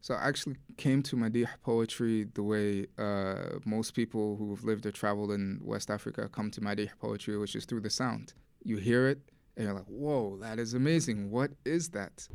[0.00, 4.91] So I actually came to Madih poetry the way uh, most people who've lived or
[4.91, 8.33] traveled in West Africa come to Madih poetry, which is through the sound.
[8.63, 9.19] You hear it,
[9.55, 11.29] and you're like, whoa, that is amazing.
[11.29, 12.27] What is that?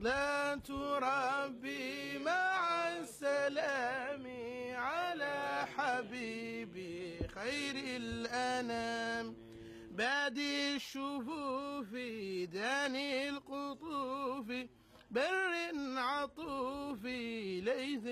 [0.00, 4.26] لا تربي مع السلام
[4.76, 9.35] على حبيبي خير الأنام
[9.91, 11.93] بعد الشفوف
[12.53, 14.47] داني القطوف
[15.11, 15.53] بر
[15.97, 18.07] عطوف ليث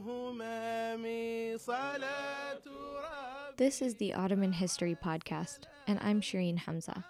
[0.00, 7.04] همامي صلاة ربي This is the Ottoman History Podcast, and I'm Shireen Hamza.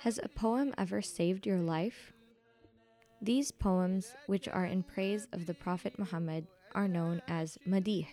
[0.00, 2.12] Has a poem ever saved your life?
[3.22, 8.06] These poems, which are in praise of the Prophet Muhammad, are known as Madih.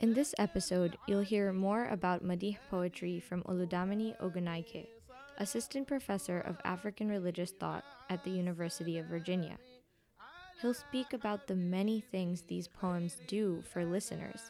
[0.00, 4.86] in this episode, you'll hear more about Madih poetry from Oludamini Ogunnaike,
[5.38, 9.58] Assistant Professor of African Religious Thought at the University of Virginia.
[10.62, 14.40] He'll speak about the many things these poems do for listeners.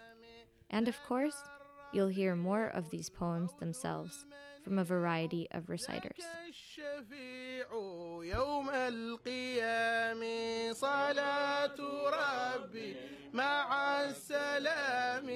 [0.70, 1.36] And of course,
[1.92, 4.24] you'll hear more of these poems themselves
[4.62, 6.22] from a variety of reciters.
[13.32, 15.26] مع السلام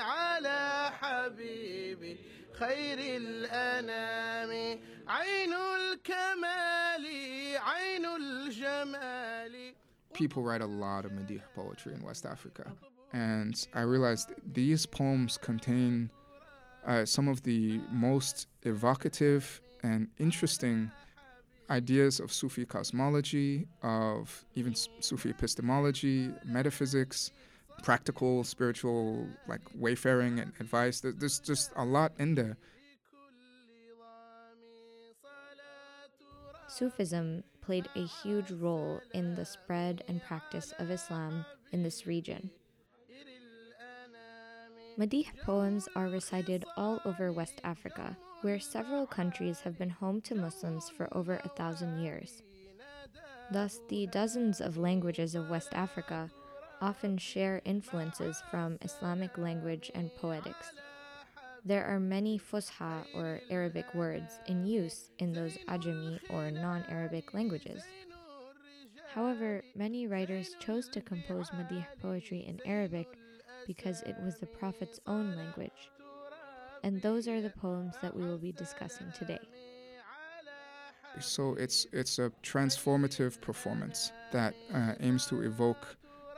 [0.00, 2.18] على حبيبي
[2.52, 7.06] خير الأنام عين الكمال
[7.56, 9.74] عين الجمال
[10.14, 12.70] People write a lot of Madih poetry in West Africa.
[13.14, 16.10] And I realized these poems contain
[16.86, 20.90] uh, some of the most evocative and interesting
[21.70, 27.30] ideas of Sufi cosmology, of even Sufi epistemology, metaphysics,
[27.82, 31.00] practical, spiritual, like wayfaring and advice.
[31.00, 32.56] There's just a lot in there.
[36.68, 42.50] Sufism played a huge role in the spread and practice of Islam in this region.
[44.98, 50.34] Madih poems are recited all over West Africa, where several countries have been home to
[50.34, 52.42] Muslims for over a thousand years.
[53.50, 56.30] Thus, the dozens of languages of West Africa
[56.80, 60.72] often share influences from Islamic language and poetics.
[61.64, 67.32] There are many Fusha or Arabic words in use in those Ajami or non Arabic
[67.34, 67.82] languages.
[69.14, 73.06] However, many writers chose to compose Madih poetry in Arabic
[73.66, 75.90] because it was the Prophet's own language.
[76.82, 79.38] And those are the poems that we will be discussing today.
[81.20, 85.96] So it's it's a transformative performance that uh, aims to evoke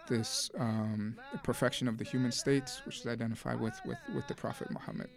[0.09, 4.71] this um, perfection of the human state, which is identified with with, with the Prophet
[4.71, 5.09] Muhammad.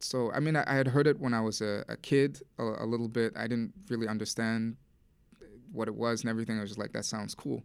[0.00, 2.64] So I mean, I, I, had heard it when I was a, a kid, a,
[2.84, 3.34] a, little bit.
[3.36, 4.76] I didn't really understand
[5.72, 6.58] what it was and everything.
[6.58, 7.62] I was just like, that sounds cool.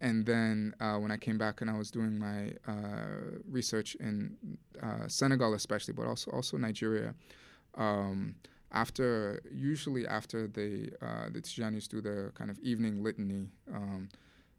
[0.00, 4.36] And then uh, when I came back and I was doing my uh, research in
[4.82, 7.14] uh, Senegal, especially, but also also Nigeria,
[7.74, 8.34] um,
[8.72, 14.08] after usually after the uh, the Tijanis do the kind of evening litany, um,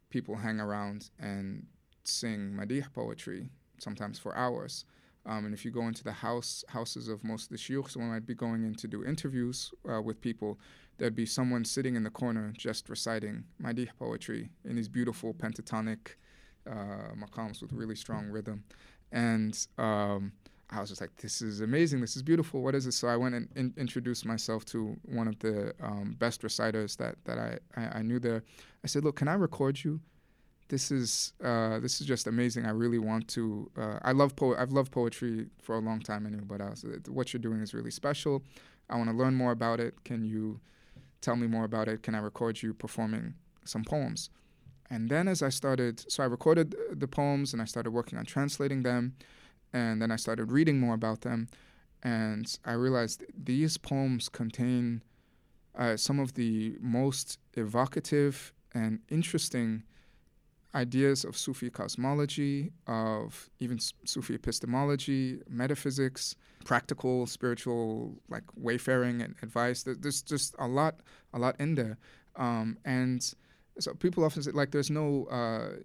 [0.09, 1.65] people hang around and
[2.03, 4.85] sing Madih poetry, sometimes for hours.
[5.25, 8.09] Um, and if you go into the house houses of most of the shuyukhs, when
[8.09, 10.59] I'd be going in to do interviews uh, with people,
[10.97, 16.15] there'd be someone sitting in the corner just reciting Madih poetry in these beautiful pentatonic
[16.69, 18.63] uh, maqams with really strong rhythm.
[19.11, 20.31] And um,
[20.69, 22.01] I was just like, this is amazing.
[22.01, 22.61] This is beautiful.
[22.61, 22.95] What is this?
[22.95, 27.15] So I went and in- introduced myself to one of the um, best reciters that,
[27.25, 28.43] that I, I, I, knew there.
[28.83, 29.99] I said, look, can I record you?
[30.71, 32.65] This is uh, this is just amazing.
[32.65, 33.69] I really want to.
[33.77, 36.45] Uh, I love po- I've loved poetry for a long time anyway.
[36.47, 38.41] But was, what you're doing is really special.
[38.89, 39.93] I want to learn more about it.
[40.09, 40.61] Can you
[41.21, 42.03] tell me more about it.
[42.03, 44.29] Can I record you performing some poems?
[44.89, 48.25] And then as I started, so I recorded the poems and I started working on
[48.25, 49.15] translating them.
[49.71, 51.47] And then I started reading more about them.
[52.03, 55.03] And I realized these poems contain
[55.77, 59.83] uh, some of the most evocative and interesting
[60.75, 66.35] ideas of Sufi cosmology, of even Sufi epistemology, metaphysics,
[66.65, 69.83] practical spiritual like wayfaring and advice.
[69.83, 71.01] There's just a lot,
[71.33, 71.97] a lot in there,
[72.35, 73.21] um, and
[73.79, 75.77] so people often say like there's no uh,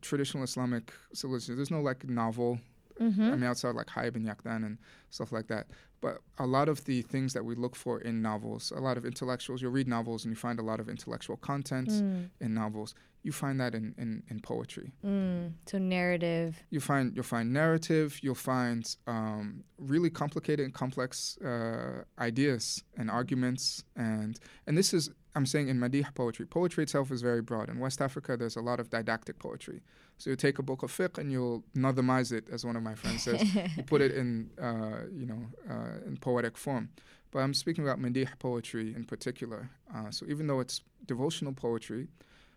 [0.00, 1.56] traditional Islamic civilization.
[1.56, 2.58] There's no like novel
[3.00, 3.22] Mm-hmm.
[3.22, 4.78] I mean, outside like Hayy bin Yaqdan and
[5.10, 5.66] stuff like that.
[6.00, 9.04] But a lot of the things that we look for in novels, a lot of
[9.04, 12.30] intellectuals, you'll read novels and you find a lot of intellectual content Mm.
[12.40, 12.94] in novels.
[13.24, 14.92] You find that in, in, in poetry.
[15.04, 15.54] Mm.
[15.66, 16.62] So narrative.
[16.70, 18.20] You find you'll find narrative.
[18.22, 25.10] You'll find um, really complicated and complex uh, ideas and arguments, and and this is
[25.34, 26.46] I'm saying in Madih poetry.
[26.46, 27.68] Poetry itself is very broad.
[27.68, 29.80] In West Africa, there's a lot of didactic poetry.
[30.18, 32.94] So you take a book of fiqh and you'll nazamize it, as one of my
[32.94, 33.42] friends says.
[33.76, 36.90] you put it in uh, you know uh, in poetic form.
[37.30, 39.70] But I'm speaking about Madih poetry in particular.
[39.92, 42.08] Uh, so even though it's devotional poetry,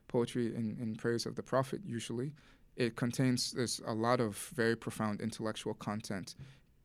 [0.07, 2.33] poetry in, in praise of the Prophet usually,
[2.75, 6.35] it contains there's a lot of very profound intellectual content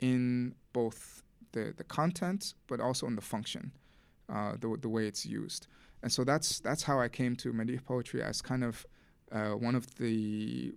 [0.00, 1.22] in both
[1.52, 3.72] the, the content but also in the function,
[4.32, 5.66] uh, the, the way it's used.
[6.02, 8.86] And so that's that's how I came to Madih poetry as kind of
[9.30, 10.72] uh, one of the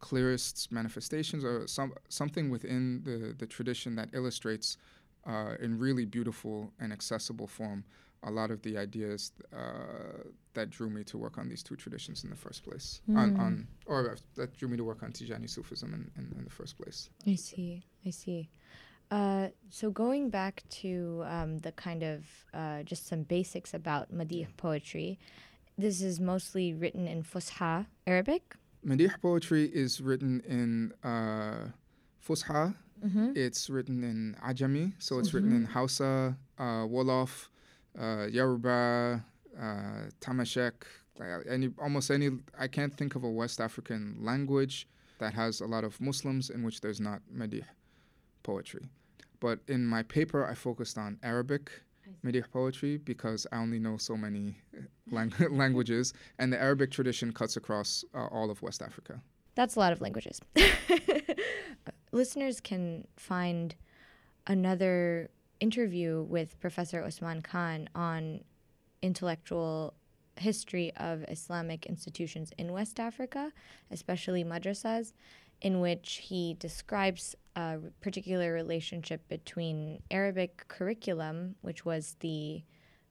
[0.00, 4.76] clearest manifestations or some something within the, the tradition that illustrates
[5.26, 7.84] uh, in really beautiful and accessible form
[8.26, 10.22] a lot of the ideas uh,
[10.54, 13.38] that drew me to work on these two traditions in the first place, Mm.
[13.38, 13.52] on
[13.86, 17.08] or that drew me to work on Tijani Sufism in, in, in the first place.
[17.26, 17.84] I see.
[18.04, 18.48] I see.
[19.10, 22.18] Uh, so going back to um, the kind of
[22.52, 25.18] uh, just some basics about Madih poetry,
[25.78, 28.56] this is mostly written in Fusha Arabic.
[28.84, 31.68] Madih poetry is written in uh,
[32.26, 32.74] Fusha.
[33.04, 33.32] Mm-hmm.
[33.36, 37.48] It's written in Ajami, so it's written in Hausa, uh, Wolof,
[37.98, 39.24] uh, Yoruba,
[39.58, 39.62] uh,
[40.20, 40.72] Tamashek,
[41.48, 42.30] any almost any.
[42.58, 44.86] I can't think of a West African language
[45.18, 47.64] that has a lot of Muslims in which there's not Madih
[48.42, 48.88] poetry.
[49.40, 51.70] But in my paper, I focused on Arabic
[52.24, 57.32] Madih poetry because I only know so many uh, lang- languages, and the Arabic tradition
[57.32, 59.20] cuts across uh, all of West Africa.
[59.54, 60.40] That's a lot of languages.
[62.12, 63.74] Listeners can find
[64.46, 65.30] another
[65.60, 68.40] interview with Professor Osman Khan on
[69.02, 69.94] intellectual
[70.36, 73.52] history of Islamic institutions in West Africa,
[73.90, 75.12] especially madrasas,
[75.62, 82.62] in which he describes a particular relationship between Arabic curriculum, which was the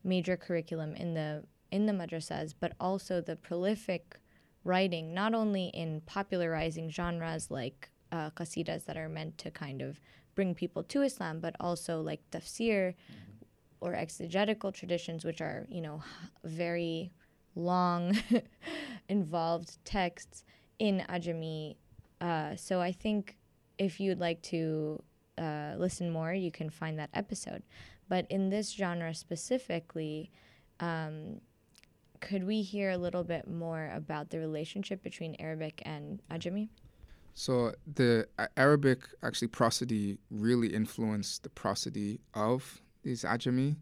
[0.04, 4.20] major curriculum in the in the madrasas, but also the prolific
[4.64, 10.00] writing, not only in popularizing genres like uh, qasidas that are meant to kind of
[10.36, 12.94] bring people to Islam, but also like tafsir
[13.82, 16.04] or exegetical traditions, which are, you know,
[16.44, 17.12] very
[17.56, 18.18] long,
[19.10, 20.44] involved texts
[20.80, 21.76] in Ajami.
[22.22, 23.38] Uh, so I think
[23.78, 25.02] if you'd like to
[25.38, 27.64] uh, listen more, you can find that episode.
[28.08, 30.32] But in this genre specifically,
[30.80, 31.42] um,
[32.22, 36.70] could we hear a little bit more about the relationship between Arabic and Ajami?
[37.36, 43.76] So the Arabic actually prosody really influenced the prosody of these Ajami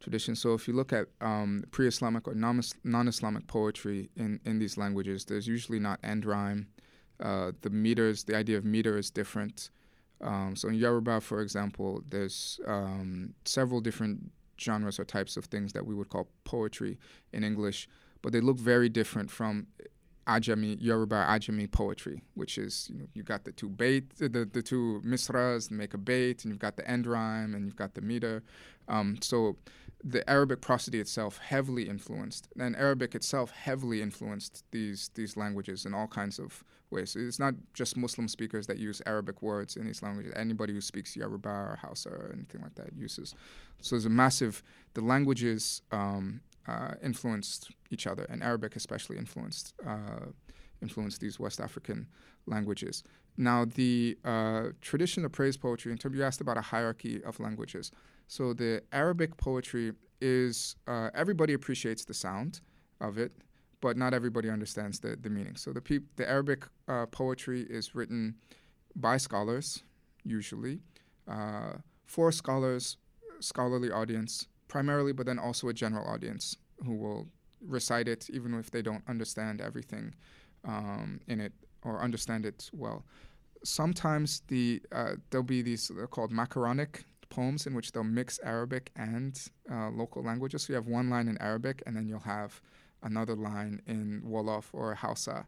[0.00, 0.40] traditions.
[0.40, 5.24] So if you look at um, pre-Islamic or non- non-Islamic poetry in, in these languages,
[5.24, 6.66] there's usually not end rhyme.
[7.20, 9.70] Uh, the meters, the idea of meter is different.
[10.20, 15.72] Um, so in Yoruba, for example, there's um, several different genres or types of things
[15.74, 16.98] that we would call poetry
[17.32, 17.88] in English,
[18.20, 19.68] but they look very different from
[20.26, 24.62] Ajami, Yoruba Ajami poetry, which is you know you got the two bait, the the
[24.62, 28.00] two misras make a bait, and you've got the end rhyme, and you've got the
[28.00, 28.42] meter.
[28.88, 29.56] Um, so
[30.02, 35.94] the Arabic prosody itself heavily influenced, and Arabic itself heavily influenced these these languages in
[35.94, 37.16] all kinds of ways.
[37.16, 40.32] It's not just Muslim speakers that use Arabic words in these languages.
[40.36, 43.34] Anybody who speaks Yoruba or Hausa or anything like that uses.
[43.80, 44.62] So there's a massive.
[44.94, 50.26] The languages um, uh, influenced each other, and Arabic especially influenced uh,
[50.82, 52.06] influenced these West African
[52.46, 53.02] languages.
[53.36, 57.38] Now, the uh, tradition of praise poetry, in terms you asked about a hierarchy of
[57.38, 57.90] languages.
[58.28, 62.60] So the Arabic poetry is uh, everybody appreciates the sound
[63.00, 63.32] of it,
[63.80, 65.56] but not everybody understands the, the meaning.
[65.56, 68.36] So the peop- the Arabic uh, poetry is written
[68.94, 69.82] by scholars,
[70.24, 70.80] usually,
[71.28, 71.74] uh,
[72.04, 72.96] for scholars,
[73.40, 77.26] scholarly audience primarily, but then also a general audience who will
[77.60, 80.14] recite it even if they don't understand everything
[80.64, 81.52] um, in it
[81.84, 83.04] or understand it well.
[83.62, 89.40] Sometimes the uh, there'll be these called macaronic poems in which they'll mix Arabic and
[89.70, 90.62] uh, local languages.
[90.62, 92.60] So you have one line in Arabic and then you'll have
[93.02, 95.46] another line in Wolof or Hausa.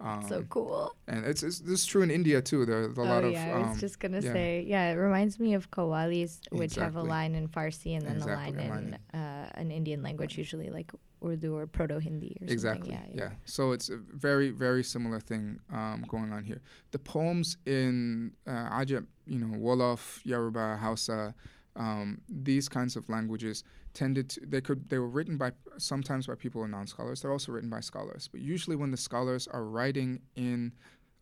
[0.00, 0.94] Um, so cool.
[1.08, 2.64] and it's, it's this is true in India too.
[2.64, 4.32] There's a oh lot of yeah, I was um, just gonna yeah.
[4.32, 4.92] say yeah.
[4.92, 8.70] It reminds me of qawwalis, which have a line in Farsi and then Exactly, a
[8.70, 10.90] line in uh, an Indian language, usually like
[11.24, 12.92] Urdu or Proto Hindi or exactly.
[12.92, 13.12] something.
[13.14, 16.62] Yeah, yeah, So it's a very, very similar thing um, going on here.
[16.92, 21.34] The poems in uh, Ajab, you know, Wolof, Yoruba, Hausa,
[21.76, 26.34] um, these kinds of languages tended to they could they were written by sometimes by
[26.34, 27.22] people who are non-scholars.
[27.22, 30.72] They're also written by scholars, but usually when the scholars are writing in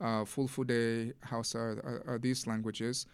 [0.00, 3.06] uh, Fulfulde, Hausa, or, or these languages,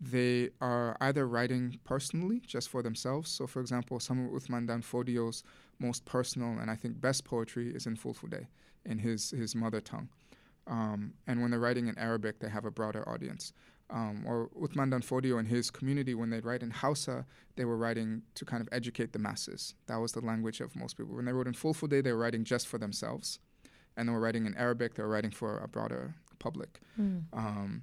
[0.00, 3.30] they are either writing personally just for themselves.
[3.30, 5.44] So, for example, some of Uthman Danfodio's
[5.78, 8.46] most personal and I think best poetry is in Fulfulde,
[8.84, 10.08] in his, his mother tongue.
[10.66, 13.52] Um, and when they're writing in Arabic, they have a broader audience.
[13.98, 18.22] Um, or Uthman Danfodio and his community, when they'd write in Hausa, they were writing
[18.36, 19.74] to kind of educate the masses.
[19.86, 21.14] That was the language of most people.
[21.14, 23.38] When they wrote in Fulfulde, they were writing just for themselves.
[23.96, 26.80] And they were writing in Arabic, they were writing for a broader public.
[26.98, 27.24] Mm.
[27.34, 27.82] Um,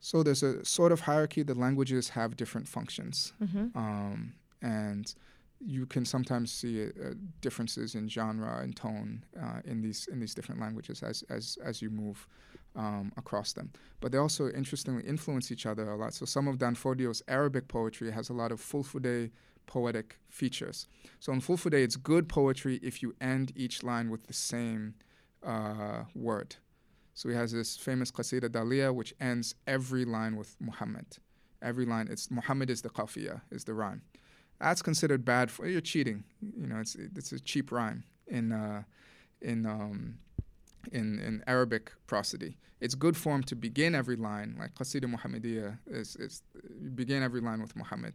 [0.00, 1.42] so there's a sort of hierarchy.
[1.42, 3.76] The languages have different functions, Mm-hmm.
[3.78, 5.14] um, and
[5.60, 10.34] you can sometimes see uh, differences in genre and tone uh, in these in these
[10.34, 12.26] different languages as as as you move
[12.76, 13.72] um, across them.
[14.00, 16.14] But they also interestingly influence each other a lot.
[16.14, 19.30] So some of Danfodio's Arabic poetry has a lot of Fulfulde
[19.66, 20.86] poetic features.
[21.20, 24.94] So in Fulfulde, it's good poetry if you end each line with the same
[25.44, 26.56] uh, word.
[27.14, 31.06] So he has this famous Qasida Dalia, which ends every line with Muhammad.
[31.62, 34.02] Every line, it's Muhammad is the qafiya, is the rhyme.
[34.60, 36.24] That's considered bad for you're cheating.
[36.40, 38.82] You know, it's it's a cheap rhyme in uh,
[39.40, 40.18] in um,
[40.92, 42.56] in in Arabic prosody.
[42.80, 46.42] It's good form to begin every line, like Qasida Muhammadiyya is is
[46.80, 48.14] you begin every line with Muhammad.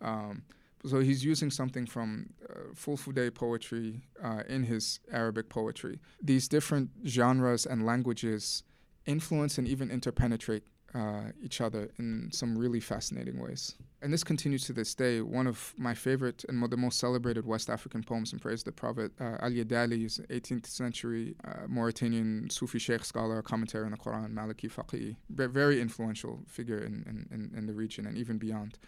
[0.00, 0.42] Um,
[0.86, 5.98] so he's using something from uh, Fulfulde poetry uh, in his Arabic poetry.
[6.22, 8.62] These different genres and languages
[9.06, 10.64] influence and even interpenetrate
[10.94, 13.74] uh, each other in some really fascinating ways.
[14.00, 15.20] And this continues to this day.
[15.20, 18.72] One of my favorite and the most celebrated West African poems in praise of the
[18.72, 23.96] Prophet, uh, Al Yadali, is 18th century uh, Mauritanian Sufi Sheikh scholar, commentary on the
[23.96, 28.78] Quran, Maliki Faqih, very influential figure in, in, in, the region and even beyond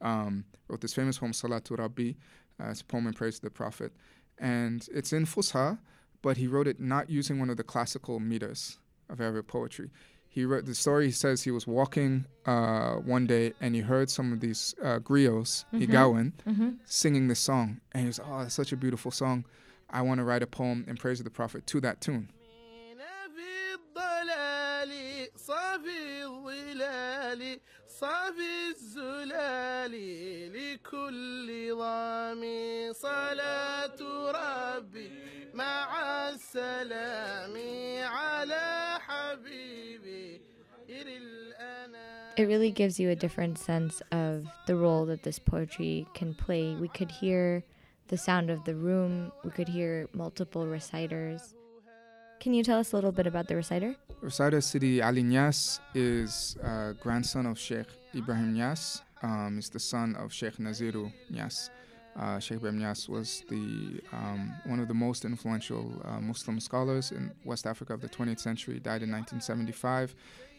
[0.00, 2.12] um, wrote this famous poem, Salatu Rabbi.
[2.60, 3.92] Uh, it's a poem in praise of the Prophet.
[4.38, 5.78] And it's in Fusha,
[6.22, 9.90] but he wrote it not using one of the classical meters of Arabic poetry
[10.27, 11.05] He wrote the story.
[11.05, 14.99] He says he was walking uh, one day and he heard some of these uh,
[14.99, 15.83] griots, mm-hmm.
[15.83, 16.69] Igawan, mm-hmm.
[16.85, 17.81] singing this song.
[17.91, 19.45] And he was, oh, that's such a beautiful song.
[19.89, 22.29] I want to write a poem in praise of the Prophet to that tune.
[28.03, 29.93] صافي الزلال
[30.53, 33.99] لكل ضامي صلاة
[34.31, 35.11] ربي
[35.53, 37.55] مع السلام
[38.03, 40.06] على حبيبي
[42.38, 46.76] it really gives you a different sense of the role that this poetry can play.
[46.76, 47.64] We could hear
[48.06, 51.56] the sound of the room, we could hear multiple reciters.
[52.38, 53.96] Can you tell us a little bit about the reciter?
[54.20, 59.02] Reciter Sidi Ali Niasse is a grandson of Sheikh Ibrahim Niasse.
[59.20, 61.70] Um, he's the son of Sheikh Naziru Niasse.
[62.16, 67.10] Uh, Sheikh Ibrahim Niasse was the um, one of the most influential uh, Muslim scholars
[67.10, 68.74] in West Africa of the 20th century.
[68.78, 70.14] Died in 1975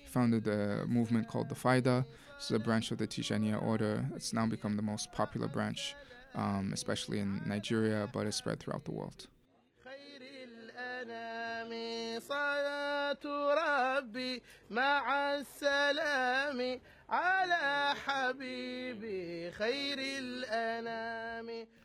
[0.09, 2.05] founded a movement called the Faida.
[2.35, 4.05] This is a branch of the Tijaniya order.
[4.15, 5.95] It's now become the most popular branch,
[6.35, 9.27] um, especially in Nigeria, but it's spread throughout the world.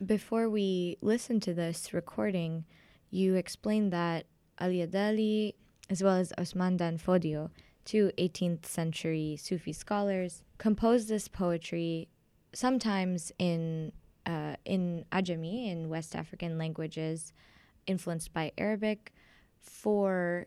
[0.05, 2.65] Before we listen to this recording,
[3.11, 4.27] you explained that
[4.59, 5.55] Al Yadali,
[5.89, 7.51] as well as Osman Danfodio,
[7.85, 12.09] two 18th century Sufi scholars, composed this poetry
[12.53, 13.93] sometimes in
[14.27, 17.33] uh, in Ajami, in West African languages,
[17.87, 19.13] influenced by Arabic,
[19.61, 20.47] for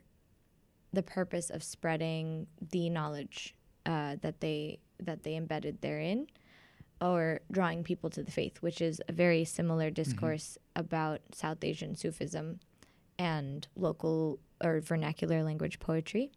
[0.94, 6.28] the purpose of spreading the knowledge uh, that they that they embedded therein,
[7.02, 9.94] or drawing people to the faith, which is a very similar mm-hmm.
[10.02, 10.82] discourse mm-hmm.
[10.82, 12.60] about South Asian Sufism
[13.20, 16.32] and local or vernacular language poetry.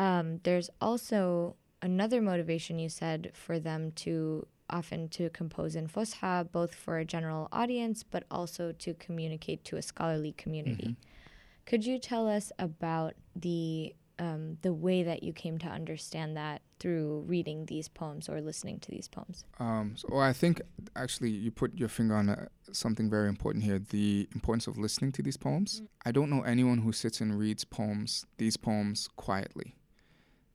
[0.00, 6.50] Um, there's also another motivation you said for them to often to compose in Fusha,
[6.50, 10.96] both for a general audience, but also to communicate to a scholarly community.
[10.96, 11.66] Mm-hmm.
[11.66, 16.62] Could you tell us about the um, the way that you came to understand that
[16.78, 19.44] through reading these poems or listening to these poems?
[19.58, 20.62] Um, so well, I think
[20.96, 25.12] actually you put your finger on uh, something very important here: the importance of listening
[25.12, 25.76] to these poems.
[25.76, 26.08] Mm-hmm.
[26.08, 29.74] I don't know anyone who sits and reads poems, these poems, quietly.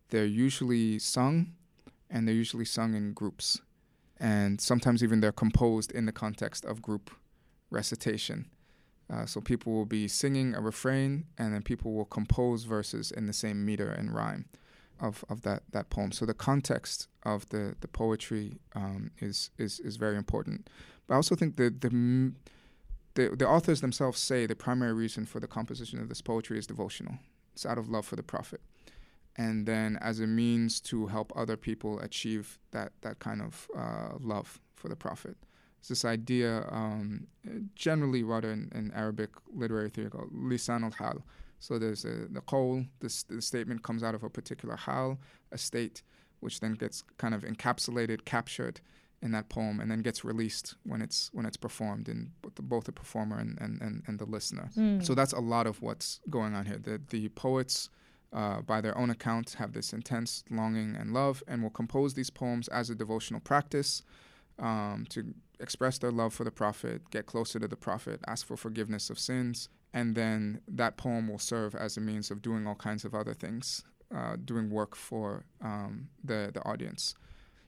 [0.09, 1.53] They're usually sung,
[2.09, 3.61] and they're usually sung in groups,
[4.19, 7.11] and sometimes even they're composed in the context of group
[7.69, 8.49] recitation.
[9.11, 13.27] Uh, so people will be singing a refrain, and then people will compose verses in
[13.27, 14.45] the same meter and rhyme
[14.99, 16.11] of, of that, that poem.
[16.11, 20.69] So the context of the, the poetry um, is, is is very important.
[21.07, 21.89] But I also think that the,
[23.15, 26.67] the the authors themselves say the primary reason for the composition of this poetry is
[26.67, 27.15] devotional.
[27.53, 28.61] It's out of love for the prophet,
[29.37, 34.17] and then as a means to help other people achieve that that kind of uh,
[34.19, 35.37] love for the prophet.
[35.79, 37.27] It's this idea, um,
[37.75, 41.23] generally rather in, in, Arabic literary theory called lisan al-hal.
[41.59, 45.19] So there's a, the qawl, this the statement comes out of a particular hal,
[45.51, 46.01] a state,
[46.39, 48.81] which then gets kind of encapsulated, captured
[49.21, 52.61] in that poem, and then gets released when it's when it's performed in both the,
[52.61, 54.69] both the performer and, and, and, and the listener.
[54.75, 55.05] Mm.
[55.05, 56.77] So that's a lot of what's going on here.
[56.77, 57.89] The the poets
[58.35, 62.29] uh, by their own account, have this intense longing and love, and will compose these
[62.29, 64.03] poems as a devotional practice
[64.59, 68.57] um, to express their love for the Prophet, get closer to the Prophet, ask for
[68.57, 72.75] forgiveness of sins, and then that poem will serve as a means of doing all
[72.75, 77.15] kinds of other things, uh, doing work for um, the, the audience.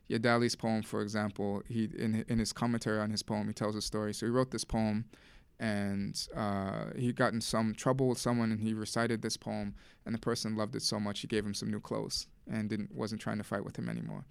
[0.09, 3.81] Yadali's poem, for example, he in, in his commentary on his poem, he tells a
[3.81, 4.13] story.
[4.13, 5.05] So he wrote this poem,
[5.59, 10.13] and uh, he got in some trouble with someone, and he recited this poem, and
[10.13, 13.21] the person loved it so much he gave him some new clothes and didn't wasn't
[13.21, 14.25] trying to fight with him anymore.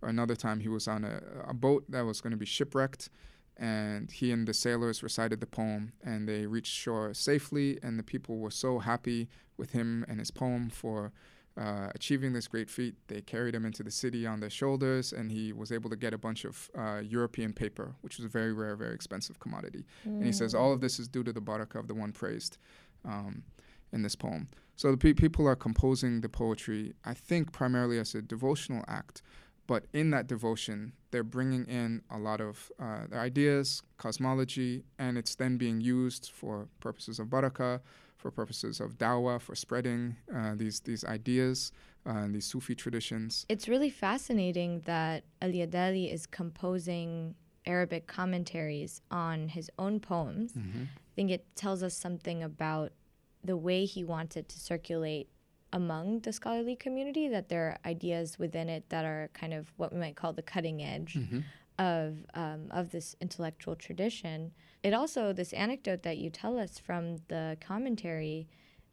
[0.00, 3.08] Or another time he was on a, a boat that was going to be shipwrecked
[3.56, 8.02] and he and the sailors recited the poem and they reached shore safely and the
[8.02, 11.12] people were so happy with him and his poem for
[11.56, 15.30] uh, achieving this great feat they carried him into the city on their shoulders and
[15.30, 18.52] he was able to get a bunch of uh, european paper which was a very
[18.52, 20.16] rare very expensive commodity mm.
[20.16, 22.58] and he says all of this is due to the barakah of the one praised
[23.04, 23.42] um,
[23.92, 28.14] in this poem so the pe- people are composing the poetry i think primarily as
[28.14, 29.22] a devotional act
[29.66, 35.16] but in that devotion, they're bringing in a lot of uh, their ideas, cosmology, and
[35.16, 37.80] it's then being used for purposes of barakah,
[38.22, 41.72] for purposes of dawah, for spreading uh, these these ideas
[42.06, 43.44] uh, and these Sufi traditions.
[43.48, 47.34] It's really fascinating that Al Yadali is composing
[47.66, 50.52] Arabic commentaries on his own poems.
[50.52, 50.84] Mm-hmm.
[50.84, 52.92] I think it tells us something about
[53.44, 55.28] the way he wanted to circulate
[55.72, 59.92] among the scholarly community that there are ideas within it that are kind of what
[59.92, 61.40] we might call the cutting edge mm-hmm.
[61.82, 64.52] Of um, of this intellectual tradition.
[64.86, 68.46] It also this anecdote that you tell us from the commentary,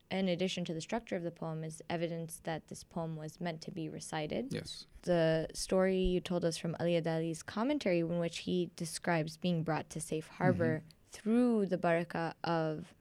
[0.09, 3.61] in addition to the structure of the poem, is evidence that this poem was meant
[3.67, 4.43] to be recited.
[4.49, 4.87] Yes.
[5.03, 9.87] The story you told us from Al Yadali's commentary, in which he describes being brought
[9.91, 11.11] to safe harbor mm-hmm.
[11.15, 12.95] through the barakah of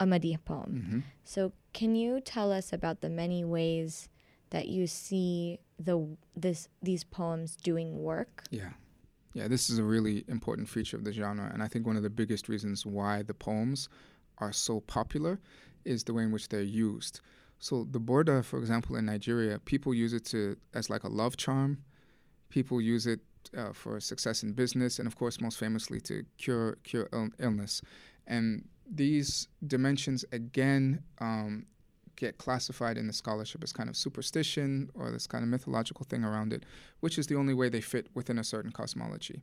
[0.00, 0.70] a Madih poem.
[0.74, 1.00] Mm-hmm.
[1.24, 4.10] So, can you tell us about the many ways
[4.50, 5.96] that you see the
[6.36, 8.44] this these poems doing work?
[8.50, 8.72] Yeah.
[9.38, 12.02] Yeah, this is a really important feature of the genre, and I think one of
[12.02, 13.88] the biggest reasons why the poems
[14.38, 15.38] are so popular
[15.84, 17.20] is the way in which they're used.
[17.60, 21.36] So the burda, for example, in Nigeria, people use it to as like a love
[21.36, 21.84] charm.
[22.48, 23.20] People use it
[23.56, 27.80] uh, for success in business, and of course, most famously to cure cure Ill- illness.
[28.26, 31.66] And these dimensions again um,
[32.18, 36.24] get classified in the scholarship as kind of superstition or this kind of mythological thing
[36.24, 36.64] around it,
[37.00, 39.40] which is the only way they fit within a certain cosmology.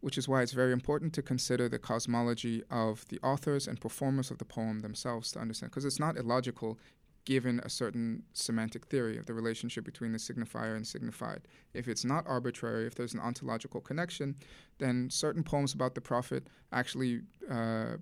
[0.00, 4.30] Which is why it's very important to consider the cosmology of the authors and performers
[4.30, 6.78] of the poem themselves to understand, because it's not illogical
[7.24, 11.42] given a certain semantic theory of the relationship between the signifier and signified.
[11.74, 14.36] If it's not arbitrary, if there's an ontological connection,
[14.78, 17.96] then certain poems about the prophet actually uh,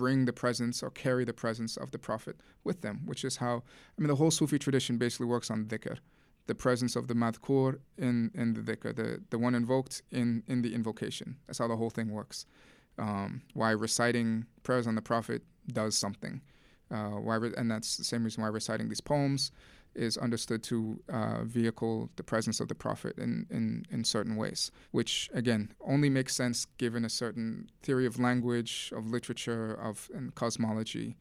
[0.00, 3.54] bring the presence or carry the presence of the Prophet with them, which is how,
[3.94, 5.96] I mean, the whole Sufi tradition basically works on dhikr,
[6.46, 10.62] the presence of the madhkur in, in the dhikr, the, the one invoked in, in
[10.62, 11.28] the invocation.
[11.46, 12.46] That's how the whole thing works.
[12.98, 15.42] Um, why reciting prayers on the Prophet
[15.80, 16.40] does something.
[16.90, 19.52] Uh, why re- and that's the same reason why reciting these poems
[19.94, 24.70] is understood to uh, vehicle the presence of the prophet in, in, in certain ways,
[24.90, 30.34] which again only makes sense given a certain theory of language, of literature, of and
[30.34, 31.16] cosmology.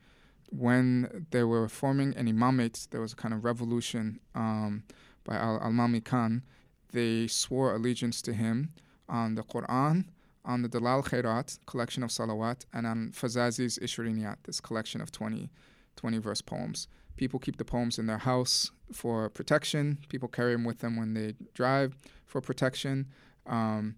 [0.51, 4.83] When they were forming an imamate, there was a kind of revolution um,
[5.23, 6.43] by Al Almami Khan.
[6.91, 8.73] They swore allegiance to him
[9.07, 10.05] on the Quran,
[10.45, 15.49] on the Dalal Khairat, collection of salawat, and on Fazazi's Ishiriniyat, this collection of 20,
[15.95, 16.87] 20 verse poems.
[17.19, 19.97] People keep the poems in their house for protection.
[20.07, 23.07] People carry them with them when they drive for protection.
[23.45, 23.95] Um,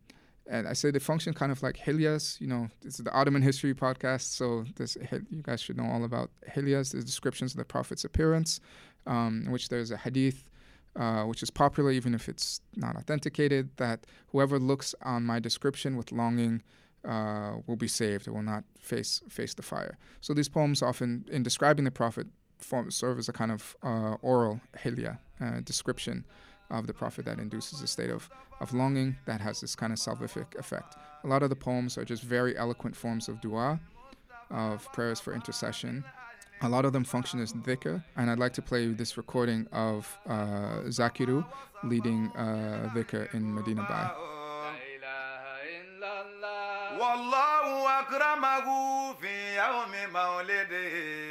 [0.50, 2.42] and I say they function kind of like hilyas.
[2.42, 4.98] You know, this is the Ottoman history podcast, so this
[5.30, 8.60] you guys should know all about hilyas, the descriptions of the Prophet's appearance,
[9.06, 10.50] um, in which there's a hadith
[10.96, 15.96] uh, which is popular even if it's not authenticated, that whoever looks on my description
[15.96, 16.64] with longing
[17.08, 19.96] uh, will be saved will not face face the fire.
[20.22, 22.26] So these poems often, in describing the Prophet,
[22.64, 26.26] form, serve as a kind of uh, oral hilya uh, description
[26.70, 30.00] of the prophet that induces a state of, of longing that has this kind of
[30.00, 30.96] salvific effect.
[31.24, 33.80] A lot of the poems are just very eloquent forms of dua,
[34.50, 36.04] of prayers for intercession.
[36.62, 40.08] A lot of them function as dhikr, and I'd like to play this recording of
[40.28, 41.44] uh, Zakiru
[41.84, 44.12] leading uh, dhikr in Medina Baye.
[47.02, 48.66] والله أكرمه
[49.14, 51.31] في يوم مولده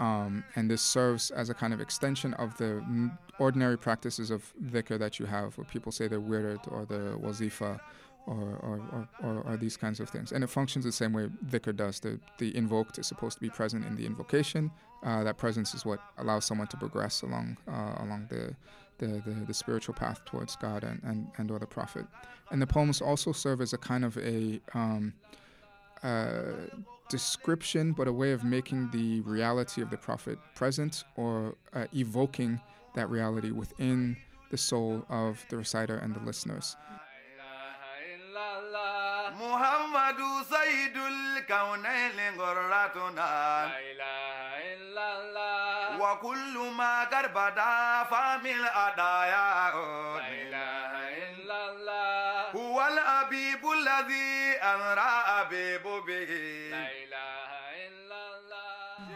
[0.00, 2.82] Um, and this serves as a kind of extension of the
[3.38, 7.78] ordinary practices of dhikr that you have, where people say the wird or the wazifa
[8.26, 10.32] or, or, or, or, these kinds of things.
[10.32, 12.00] And it functions the same way dhikr does.
[12.00, 14.70] The, the invoked is supposed to be present in the invocation.
[15.02, 18.54] Uh, that presence is what allows someone to progress along uh, along the,
[18.98, 22.06] the, the, the, spiritual path towards God and, and, and or the Prophet.
[22.50, 25.14] And the poems also serve as a kind of a um,
[26.02, 26.52] uh,
[27.09, 32.59] description, but a way of making the reality of the Prophet present or uh, evoking
[32.95, 34.17] that reality within
[34.51, 36.75] the soul of the reciter and the listeners.
[39.35, 50.27] محمد سيد الكونين غرتنا لا إله إلا الله وكل ما قد بدا فمن الأدايا لا
[50.27, 50.91] إله
[51.29, 56.31] إلا الله هو الأبيب الذي أمرى أبيب به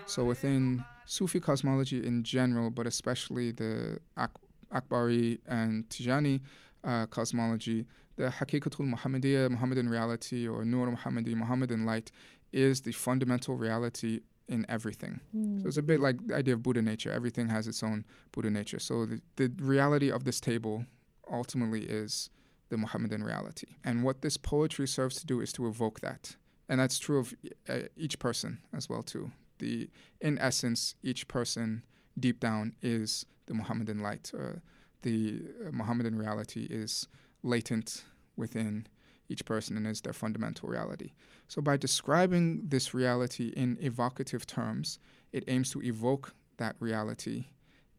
[0.06, 4.30] so within Sufi cosmology in general, but especially the Ak-
[4.72, 6.40] Akbari and Tijani
[6.84, 7.86] uh, cosmology,
[8.16, 12.12] the Hakikatul Muhammadiyya, Muhammadan reality, or Nur Muhammadi, Muhammadan light,
[12.52, 15.20] is the fundamental reality in everything.
[15.34, 15.62] Mm.
[15.62, 17.10] So it's a bit like the idea of Buddha nature.
[17.10, 18.78] Everything has its own Buddha nature.
[18.78, 20.84] So the, the reality of this table
[21.30, 22.30] ultimately is
[22.68, 23.68] the Muhammadan reality.
[23.84, 26.36] And what this poetry serves to do is to evoke that.
[26.68, 27.34] And that's true of
[27.68, 29.32] uh, each person as well too.
[29.58, 29.88] The
[30.20, 31.84] in essence, each person
[32.18, 34.32] deep down is the Muhammadan light.
[34.36, 34.60] Uh,
[35.02, 37.08] the uh, Muhammadan reality is
[37.42, 38.04] latent
[38.36, 38.86] within
[39.28, 41.12] each person and is their fundamental reality.
[41.48, 44.98] So, by describing this reality in evocative terms,
[45.32, 47.46] it aims to evoke that reality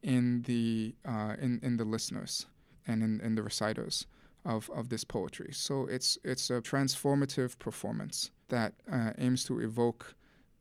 [0.04, 2.46] in the uh, in in the listeners
[2.88, 4.06] and in, in the reciters
[4.46, 5.50] of, of this poetry.
[5.52, 10.16] So it's it's a transformative performance that uh, aims to evoke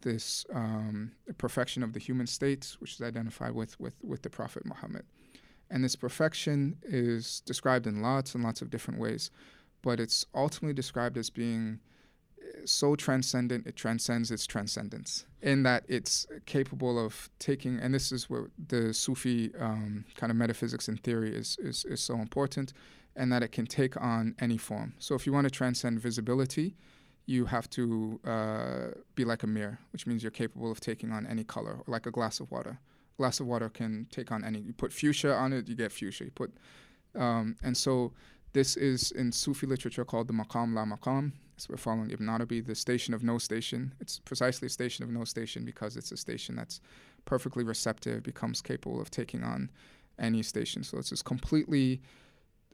[0.04, 4.64] this um, perfection of the human state, which is identified with, with, with the Prophet
[4.64, 5.04] Muhammad.
[5.70, 9.30] And this perfection is described in lots and lots of different ways,
[9.82, 11.80] but it's ultimately described as being
[12.40, 18.12] eh, so transcendent, it transcends its transcendence, in that it's capable of taking, and this
[18.12, 22.72] is where the Sufi um, kind of metaphysics and theory is, is, is so important,
[23.16, 24.94] and that it can take on any form.
[24.98, 26.76] So if you want to transcend visibility,
[27.26, 31.26] you have to uh, be like a mirror, which means you're capable of taking on
[31.26, 32.78] any color, or like a glass of water
[33.16, 34.60] glass of water can take on any.
[34.60, 36.24] You put fuchsia on it, you get fuchsia.
[36.24, 36.52] You put,
[37.14, 38.12] um, and so
[38.52, 41.32] this is in Sufi literature called the maqam la maqam.
[41.56, 43.94] So we're following Ibn Arabi, the station of no station.
[44.00, 46.80] It's precisely a station of no station because it's a station that's
[47.26, 49.70] perfectly receptive, becomes capable of taking on
[50.18, 50.82] any station.
[50.82, 52.00] So it's just completely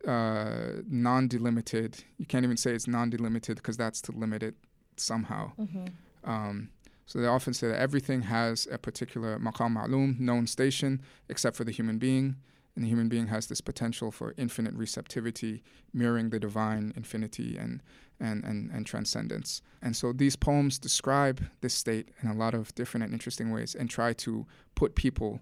[0.06, 2.04] uh, non-delimited.
[2.18, 4.54] You can't even say it's non-delimited because that's to limit it
[4.96, 5.52] somehow.
[5.58, 6.30] Mm-hmm.
[6.30, 6.70] Um,
[7.06, 11.64] so they often say that everything has a particular maqam ma'lum, known station, except for
[11.64, 12.36] the human being.
[12.76, 17.82] And the human being has this potential for infinite receptivity, mirroring the divine infinity and,
[18.20, 19.60] and, and, and transcendence.
[19.82, 23.74] And so these poems describe this state in a lot of different and interesting ways
[23.74, 25.40] and try to put people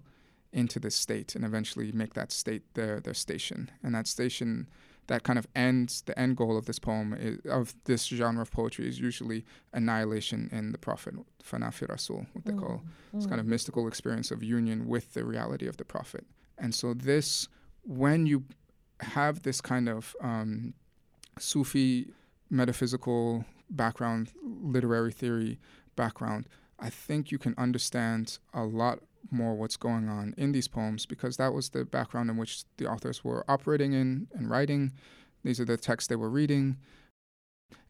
[0.51, 3.69] into this state and eventually make that state their, their station.
[3.83, 4.67] And that station
[5.09, 8.51] that kind of ends the end goal of this poem is, of this genre of
[8.51, 12.59] poetry is usually annihilation in the prophet fanafi rasul what they mm.
[12.59, 12.83] call
[13.13, 13.49] this kind of mm.
[13.49, 16.25] mystical experience of union with the reality of the prophet
[16.59, 17.47] and so this
[17.83, 18.43] when you
[18.99, 20.73] have this kind of um,
[21.39, 22.13] sufi
[22.51, 25.57] metaphysical background literary theory
[25.95, 26.47] background
[26.79, 28.99] i think you can understand a lot
[29.31, 32.87] more what's going on in these poems because that was the background in which the
[32.87, 34.93] authors were operating in and writing.
[35.43, 36.77] These are the texts they were reading.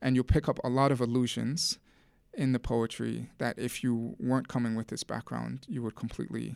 [0.02, 1.80] And you'll pick up a lot of allusions
[2.34, 6.56] in the poetry that if you weren't coming with this background, you would completely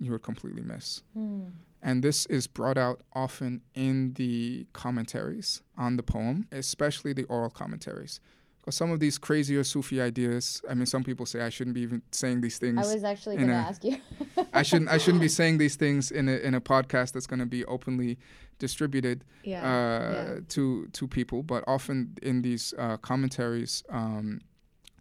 [0.00, 1.02] you would completely miss.
[1.16, 1.50] Mm.
[1.82, 7.50] And this is brought out often in the commentaries on the poem, especially the oral
[7.50, 8.20] commentaries.
[8.60, 11.80] Because some of these crazier Sufi ideas, I mean, some people say I shouldn't be
[11.80, 12.78] even saying these things.
[12.78, 13.96] I was actually going to ask you.
[14.52, 14.90] I shouldn't.
[14.90, 17.64] I shouldn't be saying these things in a in a podcast that's going to be
[17.64, 18.18] openly
[18.58, 19.62] distributed yeah.
[19.62, 20.40] uh, yeah.
[20.48, 21.42] to to people.
[21.42, 24.40] But often in these uh, commentaries, um,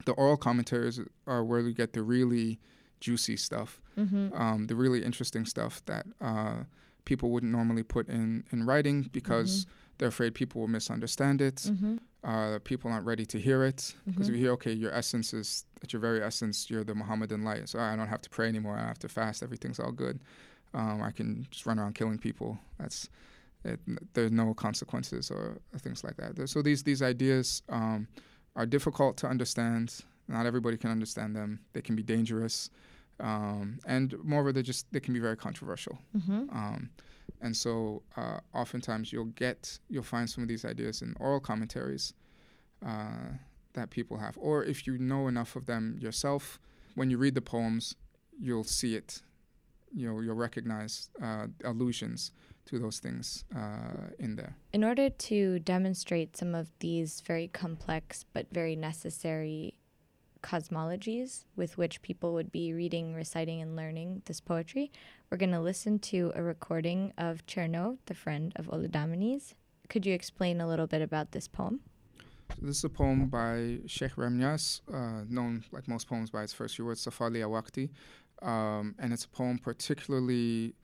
[0.06, 2.60] the oral commentaries are where you get the really
[3.00, 4.40] juicy stuff, Mm-hmm.
[4.40, 6.64] um, the really interesting stuff that uh,
[7.06, 9.66] people wouldn't normally put in in writing because
[9.98, 11.56] they're afraid people will misunderstand it.
[11.56, 11.96] Mm-hmm.
[12.28, 14.30] Uh, people aren't ready to hear it because Mhm.
[14.32, 17.70] if you hear, okay, your essence is at your very essence, you're the Muhammadan light.
[17.70, 18.76] So I don't have to pray anymore.
[18.76, 19.42] I don't have to fast.
[19.42, 20.20] Everything's all good.
[20.74, 22.60] Um, I can just run around killing people.
[22.80, 23.10] That's
[23.64, 23.80] it,
[24.14, 26.50] there's no consequences or, or things like that.
[26.50, 28.08] So these these ideas um,
[28.58, 29.86] are difficult to understand.
[30.28, 31.60] Not everybody can understand them.
[31.72, 32.70] They can be dangerous,
[33.22, 35.98] um, and moreover, they just they can be very controversial.
[36.14, 36.50] Mm-hmm.
[37.42, 42.14] And so, uh, oftentimes you'll get you'll find some of these ideas in oral commentaries
[42.86, 43.38] uh,
[43.74, 46.60] that people have, or if you know enough of them yourself,
[46.96, 47.96] when you read the poems,
[48.40, 49.22] you'll see it.
[49.94, 52.32] You know, you'll recognize uh, allusions
[52.66, 54.58] to those things uh, in there.
[54.74, 59.77] In order to demonstrate some of these very complex but very necessary
[60.42, 64.92] cosmologies with which people would be reading, reciting, and learning this poetry,
[65.30, 69.56] we're going to listen to a recording of Cherno, the friend of Oludamini's.
[69.90, 71.82] Could you explain a little bit about this poem?
[72.60, 76.54] So this is a poem by Sheikh Ramyas, uh, known like most poems by its
[76.54, 77.90] first few words, Safali Awakti.
[78.42, 80.76] Um, and it's a poem particularly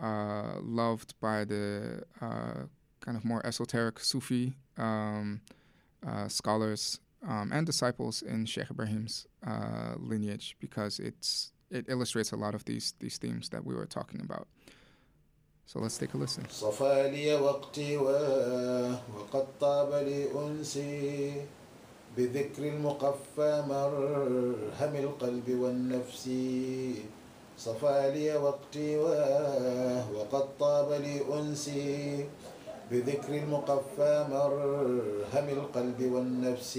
[0.00, 2.66] uh, loved by the uh,
[3.00, 5.40] kind of more esoteric Sufi um,
[6.06, 12.37] uh, scholars um, and disciples in Sheikh Ibrahim's uh, lineage because it's it illustrates a
[12.37, 14.47] lot of these these themes that we were talking about.
[15.65, 16.43] So let's take a listen.
[16.49, 21.33] صفى لي وقتي و- وقد طاب لي أنسي
[22.17, 26.29] بذكر المقفى مرهم القلب والنفس
[27.57, 32.25] صفى لي وقتي و- وقد طاب لي أنسي
[32.92, 36.78] بذكر المقفى مرهم القلب والنفس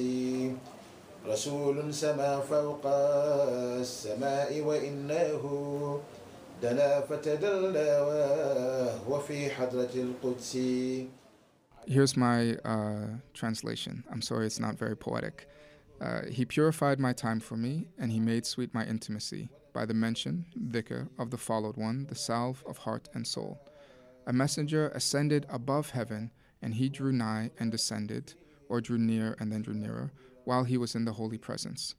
[1.28, 5.44] رسول سما فوق السماء وإنه
[6.62, 10.58] دنا فتدلى وهو في حضرة القدس
[11.86, 14.06] Here's my uh, translation.
[14.10, 15.50] I'm sorry it's not very poetic.
[16.00, 19.94] Uh, he purified my time for me, and he made sweet my intimacy by the
[19.94, 23.60] mention, dhikr, of the followed one, the salve of heart and soul.
[24.26, 26.32] A messenger ascended above heaven,
[26.62, 28.34] and he drew nigh and descended,
[28.70, 30.12] or drew near and then drew nearer,
[30.46, 31.96] while he was in the holy presence.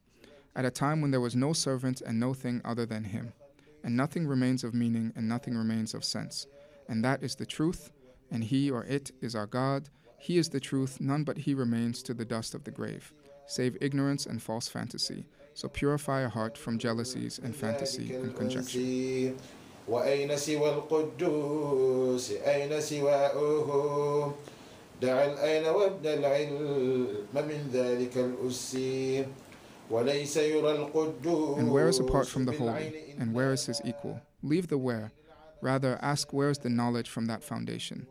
[0.55, 3.33] At a time when there was no servant and no thing other than him,
[3.83, 6.47] and nothing remains of meaning and nothing remains of sense,
[6.87, 7.91] and that is the truth,
[8.31, 9.89] and he or it is our God.
[10.17, 13.13] He is the truth, none but he remains to the dust of the grave,
[13.45, 15.27] save ignorance and false fantasy.
[15.53, 18.79] So purify a heart from jealousies and fantasy and conjecture.
[19.88, 24.34] الأنس وأين سوى القدوس أين سواؤه
[25.02, 28.76] دع الأين وابن العلم من ذلك الأس
[29.90, 33.80] وليس يرى القدوس And where is apart from the holy, بالعين and where is his
[33.84, 34.20] equal?
[34.42, 35.12] Leave the where.
[35.62, 38.06] Rather, ask where is the knowledge from that foundation.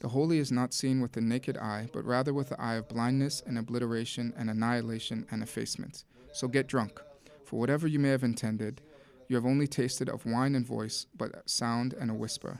[0.00, 2.88] The holy is not seen with the naked eye, but rather with the eye of
[2.88, 6.04] blindness and obliteration and annihilation and effacement.
[6.32, 7.00] So get drunk,
[7.44, 8.80] for whatever you may have intended,
[9.27, 12.59] you have only tasted of wine and voice, but sound and a whisper.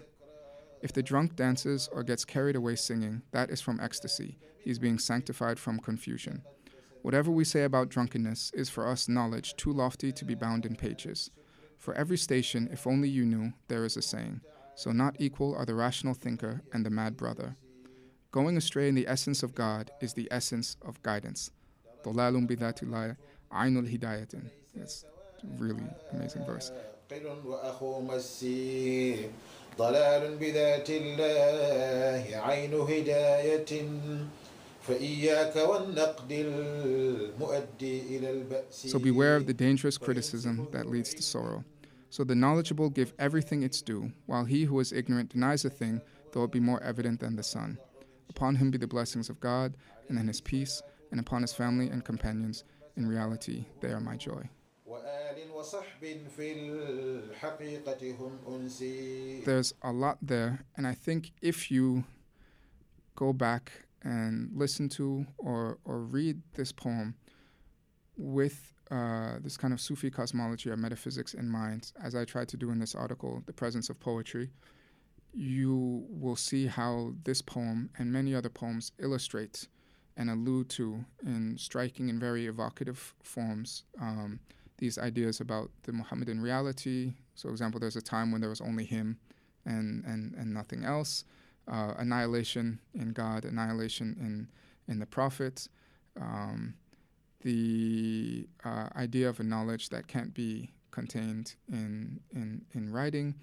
[0.81, 4.37] If the drunk dances or gets carried away singing, that is from ecstasy.
[4.59, 6.41] He is being sanctified from confusion.
[7.03, 10.75] Whatever we say about drunkenness is for us knowledge too lofty to be bound in
[10.75, 11.31] pages.
[11.77, 14.41] For every station, if only you knew, there is a saying.
[14.75, 17.57] So not equal are the rational thinker and the mad brother.
[18.31, 21.51] Going astray in the essence of God is the essence of guidance.
[22.03, 23.17] Dolalum bidatullah
[23.51, 24.49] ainul hidayatin.
[24.73, 25.05] Yes
[25.42, 26.72] That's a really amazing verse.
[27.10, 29.30] قل وأخو مسي
[29.78, 33.88] ضلال بذات الله عين هداية
[34.82, 41.64] فإياك والنقد المؤدي إلى البأس So beware of the dangerous criticism that leads to sorrow.
[42.10, 46.00] So the knowledgeable give everything its due, while he who is ignorant denies a thing,
[46.32, 47.78] though it be more evident than the sun.
[48.30, 49.74] Upon him be the blessings of God,
[50.08, 52.64] and then his peace, and upon his family and companions.
[52.96, 54.48] In reality, they are my joy.
[59.45, 62.03] There's a lot there, and I think if you
[63.15, 63.71] go back
[64.03, 67.15] and listen to or, or read this poem,
[68.17, 72.57] with uh, this kind of Sufi cosmology or metaphysics in mind, as I tried to
[72.57, 74.49] do in this article, The Presence of Poetry,
[75.33, 79.67] you will see how this poem and many other poems illustrate
[80.15, 84.39] and allude to in striking and very evocative forms um,
[84.77, 87.13] these ideas about the Muhammadan reality.
[87.35, 89.17] So, for example, there's a time when there was only him
[89.65, 91.25] and, and, and nothing else,
[91.67, 94.47] uh, annihilation in God, annihilation in,
[94.91, 95.67] in the Prophet,
[96.19, 96.73] um,
[97.41, 103.35] the uh, idea of a knowledge that can't be contained in, in, in writing,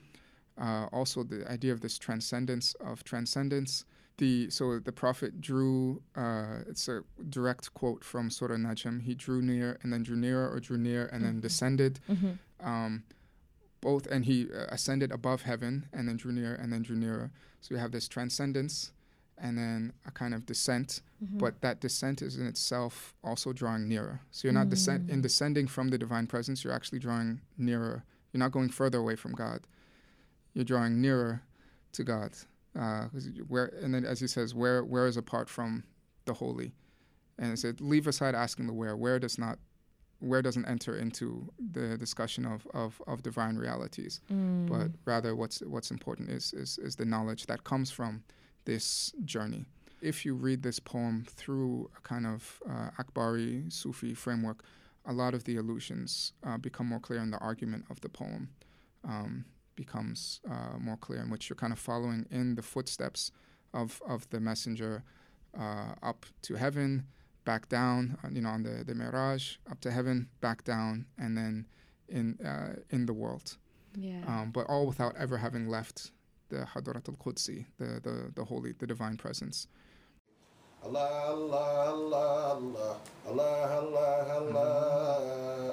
[0.60, 3.84] uh, also the idea of this transcendence of transcendence.
[4.20, 9.40] The, so the prophet drew uh, it's a direct quote from surah najm he drew
[9.40, 11.24] near and then drew nearer or drew near and mm-hmm.
[11.24, 12.32] then descended mm-hmm.
[12.62, 13.04] um,
[13.80, 17.30] both and he uh, ascended above heaven and then drew near and then drew nearer
[17.62, 18.92] so you have this transcendence
[19.38, 21.38] and then a kind of descent mm-hmm.
[21.38, 24.70] but that descent is in itself also drawing nearer so you're not mm.
[24.76, 28.98] descent in descending from the divine presence you're actually drawing nearer you're not going further
[28.98, 29.60] away from god
[30.52, 31.42] you're drawing nearer
[31.92, 32.32] to God.
[32.78, 33.06] Uh,
[33.48, 35.82] where and then as he says, where where is apart from
[36.24, 36.72] the holy,
[37.38, 38.96] and it said, leave aside asking the where.
[38.96, 39.58] Where does not,
[40.20, 44.68] where doesn't enter into the discussion of of, of divine realities, mm.
[44.68, 48.22] but rather what's what's important is, is is the knowledge that comes from
[48.66, 49.64] this journey.
[50.00, 54.64] If you read this poem through a kind of uh, Akbari Sufi framework,
[55.04, 58.48] a lot of the allusions uh, become more clear in the argument of the poem.
[59.04, 59.44] Um,
[59.84, 60.20] becomes
[60.54, 63.20] uh, more clear, in which you're kind of following in the footsteps
[63.80, 64.94] of, of the messenger
[65.64, 66.90] uh, up to heaven,
[67.44, 71.30] back down, uh, you know, on the, the Miraj, up to heaven, back down, and
[71.38, 71.54] then
[72.08, 73.56] in, uh, in the world.
[73.96, 74.22] Yeah.
[74.30, 75.96] Um, but all without ever having left
[76.50, 79.66] the Hadrat al Qudsi, the, the, the holy, the divine presence.
[80.82, 82.96] Allah, Allah, Allah,
[83.28, 84.76] Allah, Allah, Allah, Allah,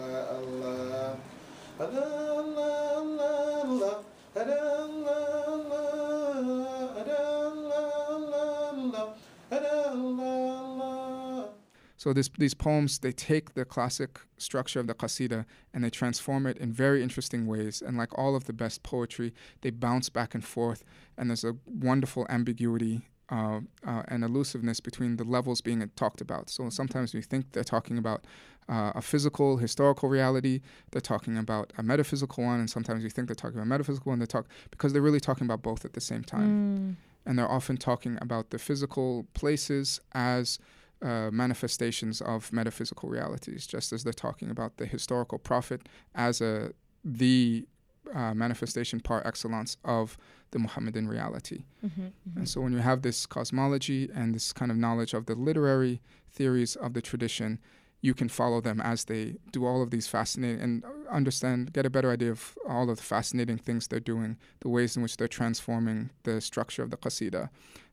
[12.04, 16.46] So this, these poems, they take the classic structure of the qasida and they transform
[16.46, 17.80] it in very interesting ways.
[17.80, 20.84] And like all of the best poetry, they bounce back and forth.
[21.16, 26.48] And there's a wonderful ambiguity uh, uh, and elusiveness between the levels being talked about.
[26.48, 28.24] So sometimes we think they're talking about
[28.68, 30.60] uh, a physical, historical reality.
[30.92, 34.12] They're talking about a metaphysical one, and sometimes we think they're talking about a metaphysical,
[34.12, 36.48] and they talk because they're really talking about both at the same time.
[36.48, 36.96] Mm.
[37.26, 40.60] And they're often talking about the physical places as
[41.02, 46.72] uh, manifestations of metaphysical realities, just as they're talking about the historical prophet as a
[47.04, 47.66] the
[48.12, 50.16] uh, manifestation par excellence of
[50.50, 51.64] the Muhammadan reality.
[51.84, 52.38] Mm-hmm, mm-hmm.
[52.38, 56.00] And so when you have this cosmology and this kind of knowledge of the literary
[56.30, 57.58] theories of the tradition,
[58.04, 61.90] you can follow them as they do all of these fascinating and understand, get a
[61.90, 65.26] better idea of all of the fascinating things they're doing, the ways in which they're
[65.26, 67.48] transforming the structure of the qasida,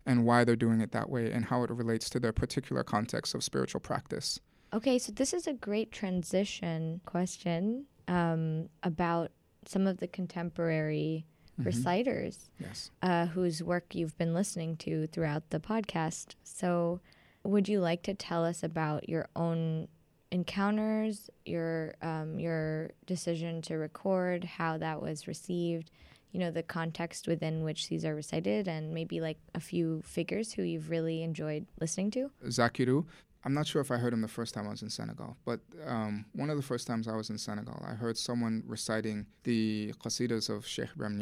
[0.06, 3.34] and why they're doing it that way, and how it relates to their particular context
[3.34, 4.39] of spiritual practice.
[4.74, 9.32] Okay, so this is a great transition question um, about
[9.65, 11.63] some of the contemporary mm-hmm.
[11.63, 12.91] reciters yes.
[13.02, 16.36] uh, whose work you've been listening to throughout the podcast.
[16.43, 17.00] So,
[17.43, 19.88] would you like to tell us about your own
[20.32, 25.91] encounters, your um, your decision to record, how that was received,
[26.32, 30.54] you know, the context within which these are recited, and maybe like a few figures
[30.54, 32.32] who you've really enjoyed listening to?
[32.45, 33.06] Zakiru.
[33.43, 35.62] I'm not sure if I heard him the first time I was in Senegal, but
[35.88, 39.93] um, one of the first times I was in Senegal, I heard someone reciting the
[39.99, 41.21] qasidas of Sheikh Ibrahim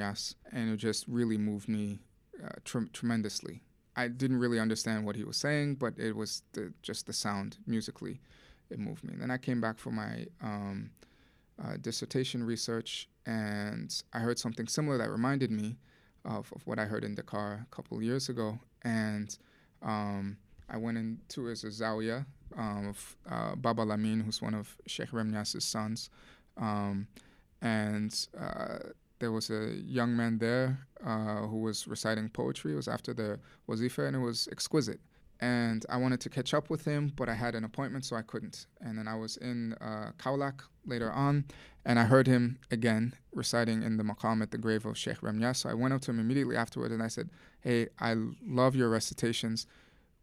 [0.51, 1.99] and it just really moved me
[2.43, 3.62] uh, tre- tremendously.
[3.95, 7.58] I didn't really understand what he was saying, but it was the, just the sound
[7.65, 8.19] musically
[8.69, 9.13] it moved me.
[9.17, 10.91] Then I came back for my um,
[11.62, 15.77] uh, dissertation research, and I heard something similar that reminded me
[16.25, 18.60] of, of what I heard in Dakar a couple years ago.
[18.84, 19.36] And
[19.82, 20.38] um,
[20.69, 22.25] I went into his zawiya
[22.58, 26.10] um, of uh, Baba Lamin, who's one of Sheikh Remnias's sons.
[26.58, 27.08] Um,
[27.62, 28.79] and uh,
[29.19, 32.73] there was a young man there uh, who was reciting poetry.
[32.73, 34.99] It was after the wazifa, and it was exquisite
[35.39, 38.21] and I wanted to catch up with him, but I had an appointment, so I
[38.21, 38.67] couldn't.
[38.82, 41.46] And then I was in uh, Kaolack later on,
[41.85, 45.58] and I heard him again reciting in the maqam at the grave of Sheikh Remnias.
[45.58, 47.29] So I went up to him immediately afterward, and I said,
[47.62, 48.15] "Hey, I
[48.46, 49.65] love your recitations.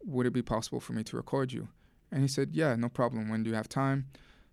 [0.05, 1.69] Would it be possible for me to record you?"
[2.11, 3.29] And he said, "Yeah, no problem.
[3.29, 4.07] When do you have time?"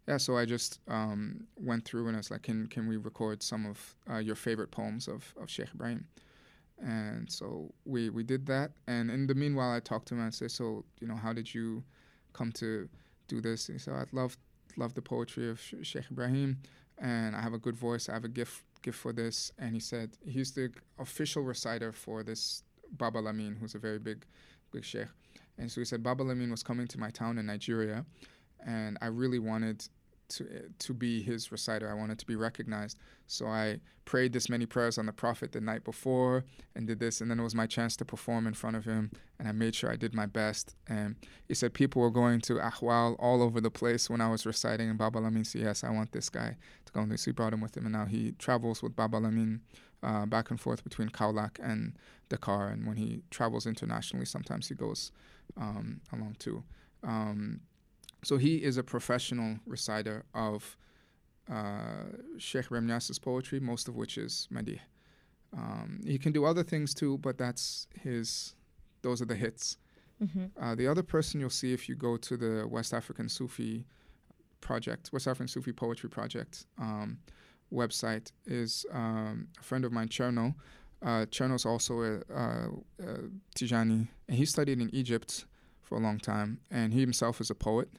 [0.08, 3.42] Yeah, so I just um, went through and I was like, "Can can we record
[3.42, 6.08] some of uh, your favorite poems of of Sheikh Ibrahim?"
[6.82, 8.72] And so we we did that.
[8.88, 11.34] And in the meanwhile, I talked to him and I said, so you know, how
[11.34, 11.84] did you
[12.34, 12.90] come to
[13.28, 13.70] do this?
[13.70, 14.38] And he said, I'd love
[14.76, 16.58] love the poetry of Sheikh Ibrahim,
[16.98, 18.10] and I have a good voice.
[18.10, 19.52] I have a gift gift for this.
[19.58, 22.64] And he said he's the official reciter for this
[22.98, 24.26] Baba Lamin, who's a very big
[24.72, 25.08] big sheikh.
[25.58, 28.06] And so he said Baba Lamin was coming to my town in Nigeria,
[28.66, 29.88] and I really wanted
[30.30, 31.90] to to be his reciter.
[31.90, 32.98] I wanted to be recognized.
[33.28, 36.44] So I prayed this many prayers on the Prophet the night before
[36.76, 39.12] and did this, and then it was my chance to perform in front of him,
[39.40, 40.76] and I made sure I did my best.
[40.88, 41.16] And
[41.48, 44.90] he said people were going to Ahwal all over the place when I was reciting,
[44.90, 47.54] and Baba Lamin said, "Yes, I want this guy to go." And so he brought
[47.54, 49.62] him with him, and now he travels with Baba Lamin
[50.04, 51.94] uh, back and forth between Kaolack and
[52.30, 52.68] Dakar.
[52.68, 55.12] And when he travels internationally, sometimes he goes
[55.58, 56.64] um, along too.
[57.04, 57.62] Um,
[58.24, 60.78] so he is a professional reciter of
[61.52, 62.06] uh,
[62.38, 64.80] Sheikh Remnias's poetry, most of which is Madih.
[65.56, 68.56] Um, he can do other things too, but that's his.
[69.02, 69.78] Those are the hits.
[70.24, 70.46] Mm-hmm.
[70.60, 73.86] Uh, the other person you'll see if you go to the West African Sufi
[74.62, 77.20] project, West African Sufi Poetry Project um,
[77.74, 80.56] website, is um, a friend of mine, Cherno.
[81.02, 82.70] Uh, Cherno's also a, a,
[83.00, 83.18] a
[83.58, 85.46] Tijani, and he studied in Egypt
[85.82, 87.90] for a long time, and he himself is a poet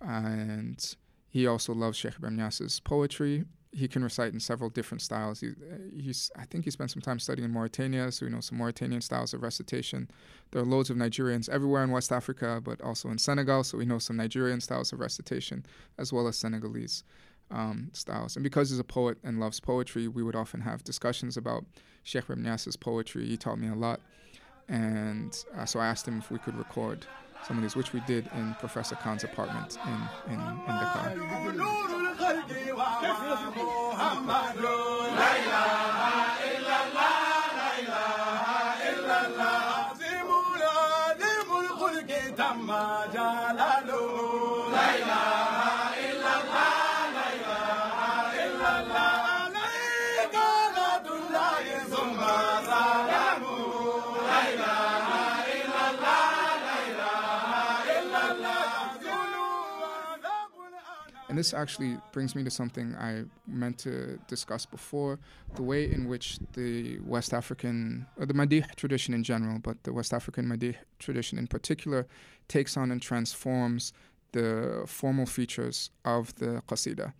[0.00, 0.96] and
[1.28, 3.44] he also loves Sheikh Ibrahim Niasse's poetry.
[3.72, 5.40] He can recite in several different styles.
[5.40, 5.50] He,
[5.92, 9.00] he's, I think he spent some time studying in Mauritania, so he knows some Mauritanian
[9.00, 10.08] styles of recitation.
[10.52, 13.84] There are loads of Nigerians everywhere in West Africa, but also in Senegal, so we
[13.84, 15.66] know some Nigerian styles of recitation
[15.98, 17.02] as well as Senegalese
[17.50, 18.36] um, styles.
[18.36, 21.64] And because he's a poet and loves poetry, we would often have discussions about
[22.02, 23.26] Sheikh Ibrahim Niasse's poetry.
[23.26, 24.00] He taught me a lot,
[24.68, 27.06] and uh, so I asked him if we could record
[27.46, 31.14] some of these, which we did in Professor Khan's apartment in, in, in Dakar.
[61.34, 65.18] And this actually brings me to something I meant to discuss before
[65.56, 69.92] the way in which the West African, or the Madih tradition in general, but the
[69.92, 72.06] West African Madih tradition in particular,
[72.46, 73.92] takes on and transforms
[74.30, 77.12] the formal features of the Qasida.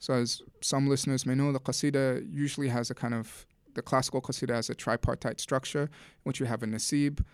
[0.00, 4.20] So, as some listeners may know, the Qasida usually has a kind of, the classical
[4.20, 7.24] Qasida has a tripartite structure, in which you have a nasib,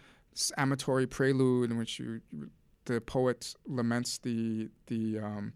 [0.59, 2.21] amatory prelude, in which you,
[2.85, 5.55] the poet laments the, the, um,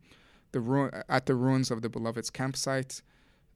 [0.53, 3.03] the ru- at the ruins of the beloved's campsite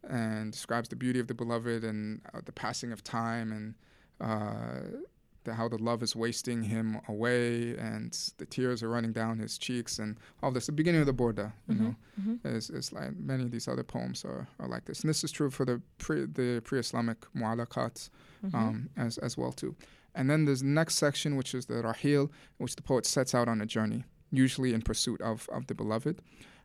[0.08, 3.74] and describes the beauty of the beloved and uh, the passing of time and
[4.20, 4.98] uh,
[5.44, 9.58] the, how the love is wasting him away and the tears are running down his
[9.58, 10.66] cheeks and all this.
[10.66, 11.84] The beginning of the Burda, you mm-hmm.
[11.84, 12.48] know, mm-hmm.
[12.56, 15.00] Is, is like many of these other poems are, are like this.
[15.00, 18.08] And this is true for the pre the pre-Islamic mu'alaqat
[18.46, 18.56] mm-hmm.
[18.56, 19.74] um, as as well too.
[20.14, 23.48] And then there's the next section, which is the rahil, which the poet sets out
[23.48, 26.22] on a journey, usually in pursuit of, of the beloved.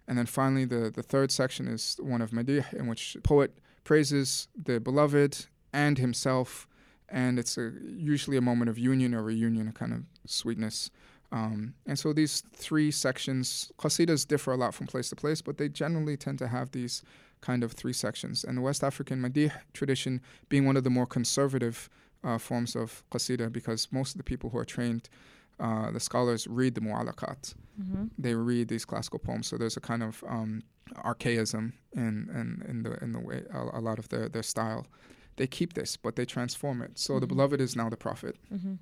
[0.10, 3.51] And then finally, the, the third section is one of Madih, in which poet
[3.84, 6.68] praises the beloved and himself,
[7.07, 10.89] and it's a, usually a moment of union or reunion, a kind of sweetness.
[11.32, 15.60] Um, and so these three sections, qasidas differ a lot from place to place, but
[15.60, 17.03] they generally tend to have these
[17.41, 18.43] kind of three sections.
[18.43, 21.88] And the West African Madih tradition being one of the more conservative
[22.24, 25.07] uh, forms of qasida, because most of the people who are trained
[25.60, 27.53] uh, the scholars read the mu'alaqat.
[27.82, 28.05] Mm-hmm.
[28.18, 29.47] They read these classical poems.
[29.47, 30.62] So there's a kind of um,
[31.03, 34.88] archaism in, in, in, the, in the way, a, a, lot of their, their style.
[35.38, 36.97] They keep this, but they transform it.
[36.97, 37.22] So mm-hmm.
[37.22, 38.38] the beloved is now the prophet.
[38.53, 38.76] Mm-hmm.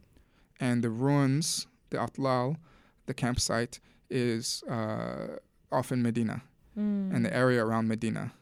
[0.60, 2.58] And the ruins, the atlal,
[3.06, 5.38] the campsite, is uh,
[5.72, 6.42] often Medina
[6.78, 7.14] mm.
[7.14, 8.34] and the area around Medina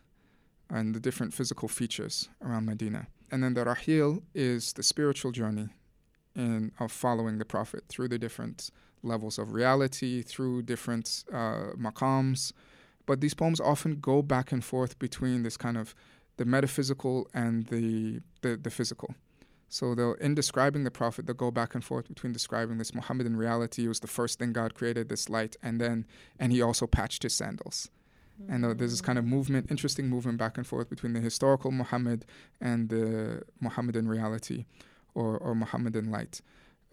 [0.69, 3.07] and the different physical features around Medina.
[3.31, 5.69] And then the rahil is the spiritual journey
[6.35, 8.69] in of following the Prophet through the different
[9.03, 12.51] levels of reality, through different uh, maqams.
[13.05, 15.93] But these poems often go back and forth between this kind of
[16.37, 19.15] the metaphysical and the, the, the physical.
[19.69, 23.35] So they'll, in describing the Prophet, they'll go back and forth between describing this Muhammadan
[23.35, 26.05] reality, was the first thing God created, this light, and then,
[26.39, 27.89] and he also patched his sandals.
[28.41, 28.53] Mm-hmm.
[28.53, 31.71] And uh, there's this kind of movement, interesting movement back and forth between the historical
[31.71, 32.25] Muhammad
[32.61, 34.65] and the Muhammadan reality
[35.15, 36.41] or, or Muhammadan light.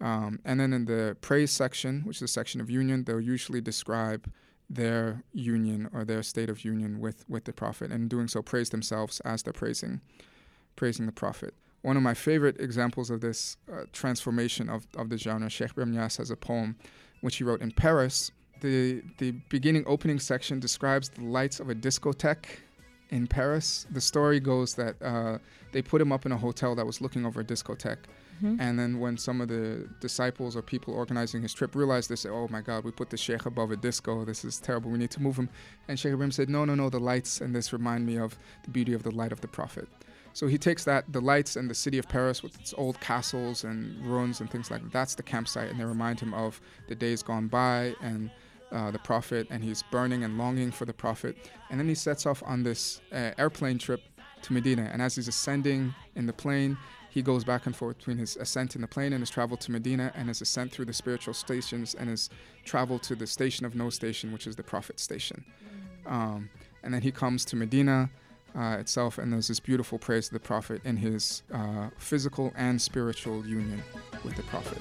[0.01, 3.61] Um, and then in the praise section, which is a section of union, they'll usually
[3.61, 4.31] describe
[4.69, 8.41] their union or their state of union with, with the Prophet, and in doing so
[8.41, 10.01] praise themselves as they're praising
[10.75, 11.53] praising the Prophet.
[11.83, 15.93] one of my favorite examples of this uh, transformation of, of the genre, Sheikh Ibrahim
[15.95, 16.75] has a poem
[17.21, 18.31] which he wrote in Paris.
[18.61, 22.61] The, the beginning opening section describes the lights of a discotheque
[23.13, 23.85] in Paris.
[23.91, 25.37] The story goes that uh,
[25.71, 28.05] they put him up in a hotel that was looking over a discotheque.
[28.37, 28.59] Mm-hmm.
[28.59, 32.47] And then when some of the disciples or people organizing his trip realized this, oh
[32.49, 34.25] my God, we put the sheikh above a disco.
[34.25, 34.89] This is terrible.
[34.89, 35.49] We need to move him.
[35.87, 38.71] And Sheikh Ibrahim said, no, no, no, the lights and this remind me of the
[38.71, 39.87] beauty of the light of the Prophet.
[40.33, 43.63] So he takes that, the lights and the city of Paris with its old castles
[43.63, 44.91] and ruins and things like that.
[44.91, 48.31] That's the campsite, and they remind him of the days gone by and
[48.73, 51.37] uh, the Prophet, and he's burning and longing for the Prophet.
[51.69, 54.01] And then he sets off on this uh, airplane trip
[54.41, 54.89] to Medina.
[54.91, 56.77] And as he's ascending in the plane,
[57.09, 59.71] he goes back and forth between his ascent in the plane and his travel to
[59.71, 62.29] Medina and his ascent through the spiritual stations and his
[62.65, 65.45] travel to the station of no station, which is the Prophet station.
[66.07, 66.49] Um,
[66.83, 68.09] and then he comes to Medina
[68.55, 72.81] uh, itself, and there's this beautiful praise to the Prophet in his uh, physical and
[72.81, 73.83] spiritual union
[74.23, 74.79] with the Prophet.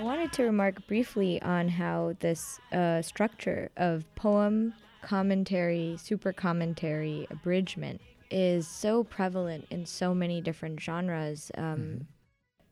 [0.00, 4.72] Wanted to remark briefly on how this uh, structure of poem,
[5.02, 8.00] commentary, super commentary, abridgment
[8.30, 11.50] is so prevalent in so many different genres.
[11.56, 12.02] Um, mm-hmm.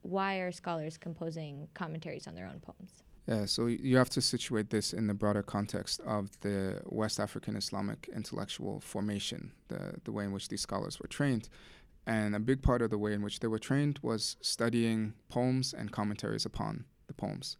[0.02, 3.02] Why are scholars composing commentaries on their own poems?
[3.26, 7.56] Yeah, so you have to situate this in the broader context of the West African
[7.56, 11.48] Islamic intellectual formation, the, the way in which these scholars were trained.
[12.06, 15.72] And a big part of the way in which they were trained was studying poems
[15.72, 17.56] and commentaries upon the poems.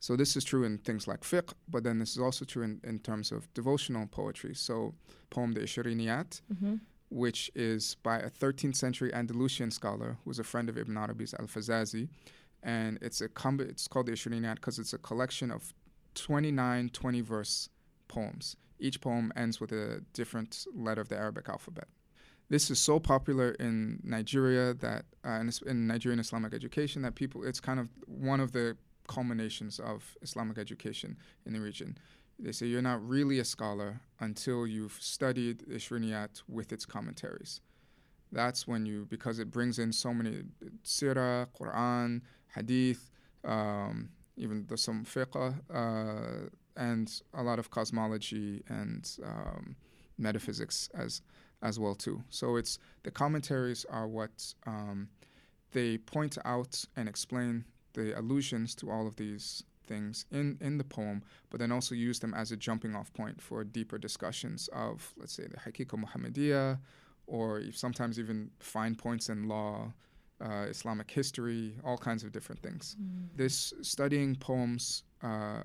[0.00, 2.80] So this is true in things like fiqh, but then this is also true in,
[2.84, 4.54] in terms of devotional poetry.
[4.54, 4.94] So
[5.28, 6.76] poem the Ishiriniyat, mm-hmm.
[7.10, 11.34] Which is by a 13th century Andalusian scholar who was a friend of Ibn Arabi's
[11.34, 12.08] Al-Fazazi.
[12.62, 13.28] And it's a
[13.60, 15.72] it's called the Ishiriniyat because it's a collection of
[16.14, 17.68] 29 20 verse
[18.08, 18.56] poems.
[18.78, 21.88] Each poem ends with a different letter of the Arabic alphabet.
[22.48, 27.44] This is so popular in Nigeria that uh, in, in Nigerian Islamic education that people
[27.44, 28.76] it's kind of one of the
[29.06, 31.96] culminations of Islamic education in the region.
[32.38, 37.60] They say you're not really a scholar until you've studied the Ishriyat with its commentaries.
[38.32, 40.42] That's when you, because it brings in so many
[40.84, 42.22] sirah, Quran,
[42.54, 43.10] hadith,
[43.44, 49.76] um, even the, some fiqh, uh, and a lot of cosmology and um,
[50.18, 51.22] metaphysics as
[51.62, 52.22] as well too.
[52.28, 55.08] So it's the commentaries are what um,
[55.72, 57.64] they point out and explain
[57.94, 62.18] the allusions to all of these things in, in the poem, but then also use
[62.18, 66.78] them as a jumping off point for deeper discussions of, let's say, the Hakika Muhammadiyah,
[67.26, 69.92] or sometimes even fine points in law,
[70.40, 72.96] uh, Islamic history, all kinds of different things.
[73.00, 73.28] Mm.
[73.36, 75.62] This studying poems uh,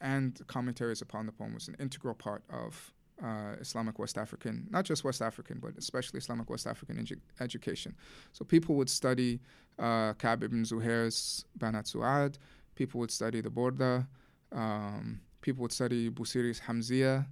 [0.00, 2.92] and commentaries upon the poem was an integral part of
[3.22, 7.94] uh, Islamic West African, not just West African, but especially Islamic West African edu- education.
[8.32, 9.40] So people would study
[9.78, 12.36] uh, Ka'b ibn Zuhair's Banat Su'ad,
[12.80, 14.06] people would study the Burda,
[14.52, 17.26] um, people would study Busiri's Hamziya,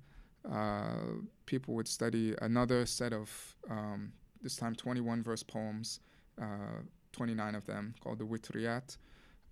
[0.52, 1.14] uh,
[1.46, 3.30] people would study another set of,
[3.70, 6.00] um, this time 21 verse poems,
[6.38, 6.82] uh,
[7.12, 8.98] 29 of them, called the Witriyat.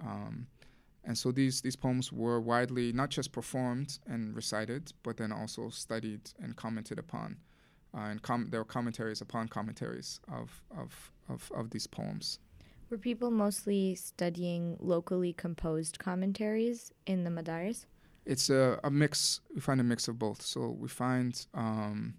[0.02, 0.46] Um,
[1.04, 5.70] and so these, these poems were widely not just performed and recited, but then also
[5.70, 7.38] studied and commented upon.
[7.96, 12.38] Uh, and com- there were commentaries upon commentaries of, of, of, of these poems.
[12.88, 17.86] Were people mostly studying locally composed commentaries in the Madaris?
[18.24, 19.40] It's a, a mix.
[19.54, 20.42] We find a mix of both.
[20.42, 22.14] So we find um,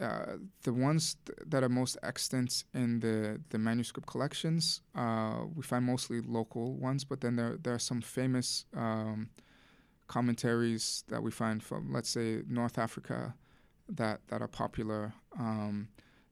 [0.00, 5.62] uh, the ones th- that are most extant in the, the manuscript collections, uh, we
[5.62, 9.28] find mostly local ones, but then there, there are some famous um,
[10.06, 13.34] commentaries that we find from, let's say, North Africa
[13.88, 15.14] that, that are popular.
[15.38, 15.88] Um,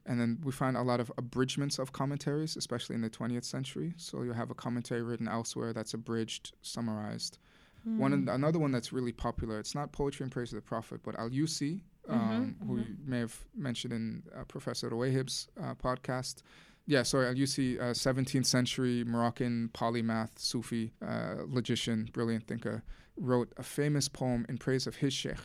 [0.07, 3.93] and then we find a lot of abridgments of commentaries, especially in the 20th century.
[3.97, 7.39] So you have a commentary written elsewhere that's abridged, summarized.
[7.87, 7.99] Mm.
[7.99, 8.29] One hmm.
[8.29, 9.59] another one that's really popular.
[9.59, 12.69] It's not poetry in praise of the Prophet, but Al Yusi, mm-hmm, um, mm-hmm.
[12.69, 16.43] who you may have mentioned in uh, Professor Rouayheb's uh, podcast.
[16.87, 22.85] Yeah, sorry, Al Yusi, uh, 17th century Moroccan polymath, Sufi, uh, logician, brilliant thinker,
[23.17, 25.39] wrote a famous poem in praise of his sheikh,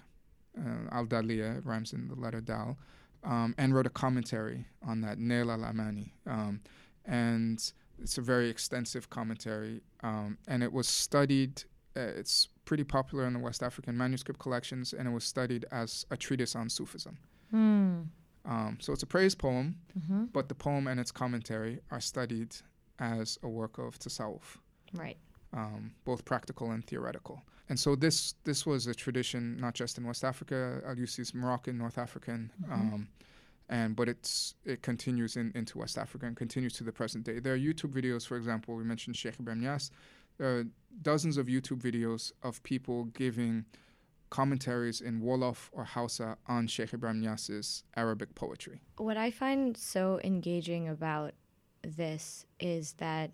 [0.57, 2.77] uh, Al Daliya, rhymes in the letter Dal,
[3.23, 6.13] um, and wrote a commentary on that, Nail al Amani.
[6.27, 6.61] Um,
[7.05, 11.63] and it's a very extensive commentary, um, and it was studied
[11.97, 16.05] uh, it's pretty popular in the West African manuscript collections, and it was studied as
[16.09, 17.17] a treatise on Sufism.
[17.53, 18.07] Mm.
[18.45, 19.75] Um, so it's a praise poem,
[20.07, 22.55] hmm but the poem and its commentary are studied
[22.99, 24.57] as a work of tasawwuf,
[24.93, 25.17] Right.
[25.53, 27.43] Um, both practical and theoretical.
[27.67, 30.81] And so this this was a tradition not just in West Africa.
[30.85, 33.07] Al is Moroccan, North African, um,
[33.69, 37.39] and but it's it continues in, into West Africa and continues to the present day.
[37.39, 39.89] There are YouTube videos, for example, we mentioned Sheikh Ibrahim Niasse.
[40.37, 40.63] There are
[41.01, 43.65] dozens of YouTube videos of people giving
[44.29, 48.81] commentaries in Wolof or Hausa on Sheikh Ibrahim Niasse's Arabic poetry.
[48.97, 51.33] What I find so engaging about
[51.83, 53.31] this is that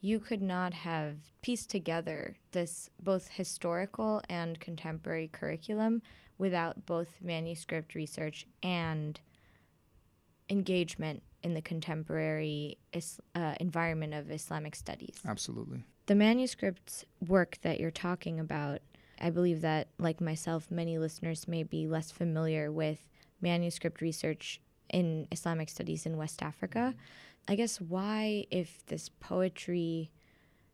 [0.00, 6.02] you could not have pieced together this both historical and contemporary curriculum
[6.38, 9.20] without both manuscript research and
[10.48, 15.16] engagement in the contemporary is, uh, environment of Islamic studies.
[15.26, 15.84] Absolutely.
[16.06, 18.80] The manuscripts work that you're talking about,
[19.20, 23.00] I believe that, like myself, many listeners may be less familiar with
[23.40, 26.94] manuscript research in Islamic studies in West Africa.
[27.48, 30.10] I guess why, if this poetry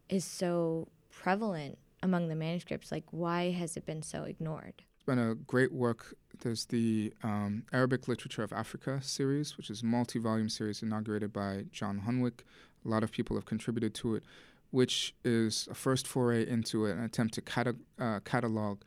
[0.09, 4.83] is so prevalent among the manuscripts, like why has it been so ignored?
[4.97, 6.15] It's been a great work.
[6.41, 11.33] There's the um, Arabic Literature of Africa series, which is a multi volume series inaugurated
[11.33, 12.41] by John Hunwick.
[12.85, 14.25] A lot of people have contributed to it,
[14.73, 18.81] which is a first foray into an attempt to cata- uh, catalog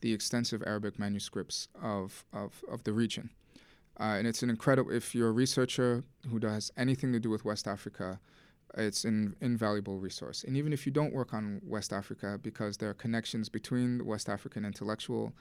[0.00, 3.30] the extensive Arabic manuscripts of, of, of the region.
[4.00, 7.44] Uh, and it's an incredible, if you're a researcher who does anything to do with
[7.44, 8.18] West Africa,
[8.76, 10.42] it's an invaluable resource.
[10.44, 14.04] And even if you don't work on West Africa, because there are connections between the
[14.04, 15.32] West African intellectual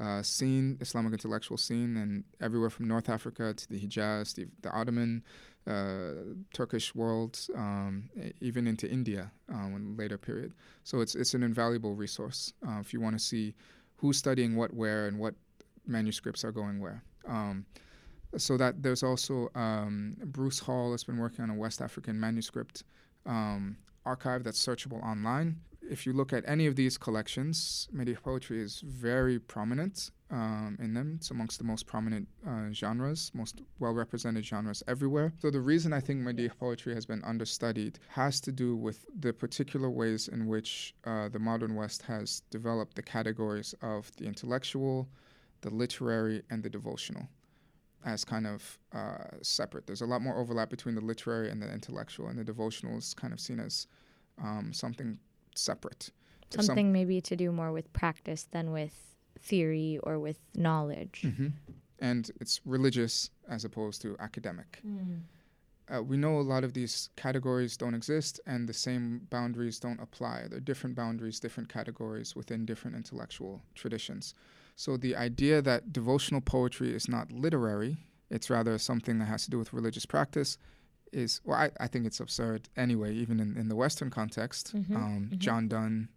[0.00, 4.70] uh, scene, Islamic intellectual scene, and everywhere from North Africa to the Hijaz, the, the
[4.70, 5.22] Ottoman,
[5.66, 6.12] uh,
[6.54, 8.08] Turkish world, um,
[8.40, 10.54] even into India um, in later period.
[10.84, 13.54] So it's it's an invaluable resource uh, if you want to see
[13.96, 15.34] who's studying what where and what
[15.86, 17.02] manuscripts are going where.
[17.28, 17.66] Um,
[18.36, 22.84] so that there's also um, Bruce Hall has been working on a West African manuscript
[23.26, 23.76] um,
[24.06, 25.60] archive that's searchable online.
[25.82, 30.94] If you look at any of these collections, Madih poetry is very prominent um, in
[30.94, 31.14] them.
[31.16, 35.32] It's amongst the most prominent uh, genres, most well represented genres everywhere.
[35.40, 39.32] So the reason I think Madih poetry has been understudied has to do with the
[39.32, 45.08] particular ways in which uh, the modern West has developed the categories of the intellectual,
[45.62, 47.28] the literary, and the devotional
[48.04, 49.86] as kind of uh, separate.
[49.86, 53.14] There's a lot more overlap between the literary and the intellectual, and the devotional is
[53.14, 53.86] kind of seen as
[54.42, 55.18] um, something
[55.54, 56.10] separate.
[56.48, 61.22] If some- Something maybe to do more with practice than with theory or with knowledge.
[61.24, 61.52] Mhm.
[61.98, 64.80] And it's religious as opposed to academic.
[65.92, 70.00] Uh, we know a lot of these categories don't exist, and the same boundaries don't
[70.00, 70.46] apply.
[70.48, 74.34] There are different boundaries, different categories within different intellectual traditions.
[74.76, 77.98] So the idea that devotional poetry is not literary,
[78.30, 80.56] it's rather something that has to do with religious practice,
[81.12, 84.74] is, well, I, I think it's absurd anyway, even in, in the Western context.
[84.74, 85.38] Mhm, Um, mhm.
[85.38, 86.08] John Donne,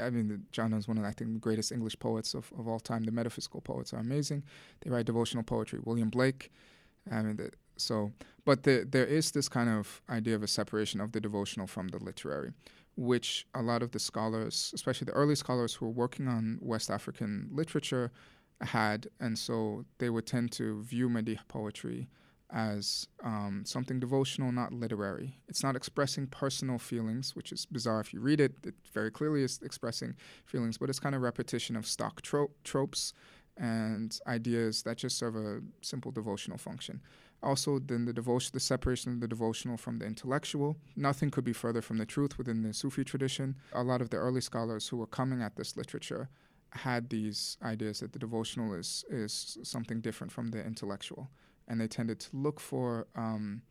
[0.00, 2.80] I mean, John Donne's one of, I think, the greatest English poets of, of all
[2.80, 3.04] time.
[3.04, 4.44] The metaphysical poets are amazing.
[4.80, 5.78] They write devotional poetry.
[5.84, 6.50] William Blake,
[7.10, 8.12] I mean, the, so,
[8.44, 11.88] but the, there is this kind of idea of a separation of the devotional from
[11.88, 12.52] the literary,
[12.98, 16.90] which a lot of the scholars, especially the early scholars who were working on West
[16.90, 18.10] African literature,
[18.60, 22.08] had, and so they would tend to view Madih poetry
[22.50, 25.38] as um, something devotional, not literary.
[25.46, 28.54] It's not expressing personal feelings, which is bizarre if you read it.
[28.64, 33.12] It very clearly is expressing feelings, but it's kind of repetition of stock tro- tropes
[33.56, 37.00] and ideas that just serve a simple devotional function.
[37.42, 40.76] Also, then the devotion, the separation of the devotional from the intellectual.
[40.96, 43.56] Nothing could be further from the truth within the Sufi tradition.
[43.72, 46.28] A lot of the early scholars who were coming at this literature
[46.70, 51.30] had these ideas that the devotional is is something different from the intellectual,
[51.66, 53.62] and they tended to look for um,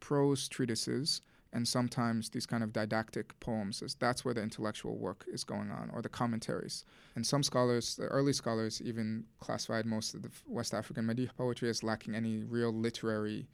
[0.00, 1.20] prose treatises
[1.56, 5.90] and sometimes these kind of didactic poems that's where the intellectual work is going on
[5.94, 6.84] or the commentaries.
[7.14, 11.70] And some scholars the early scholars even classified most of the west african Madih poetry
[11.70, 13.48] as lacking any real literary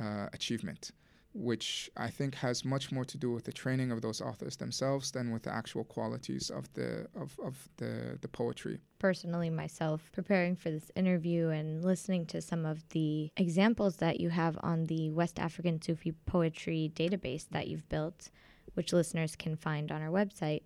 [0.00, 0.90] uh, achievement
[1.34, 5.10] which i think has much more to do with the training of those authors themselves
[5.10, 10.56] than with the actual qualities of the of, of the the poetry personally myself preparing
[10.56, 15.10] for this interview and listening to some of the examples that you have on the
[15.10, 18.30] West African Sufi poetry database that you've built,
[18.72, 20.62] which listeners can find on our website.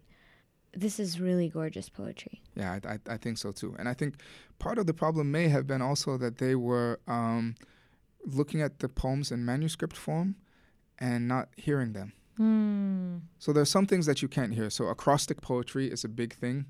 [0.73, 2.41] This is really gorgeous poetry.
[2.55, 3.75] Yeah, I, I, I think so too.
[3.77, 4.15] And I think
[4.61, 7.57] part of the problem may have been also that they were um,
[8.25, 10.37] looking at the poems in manuscript form
[10.99, 12.13] and not hearing them.
[12.39, 13.21] Mm.
[13.39, 14.71] So there's some things that you can't hear.
[14.71, 16.67] So acrostic poetry is a big thing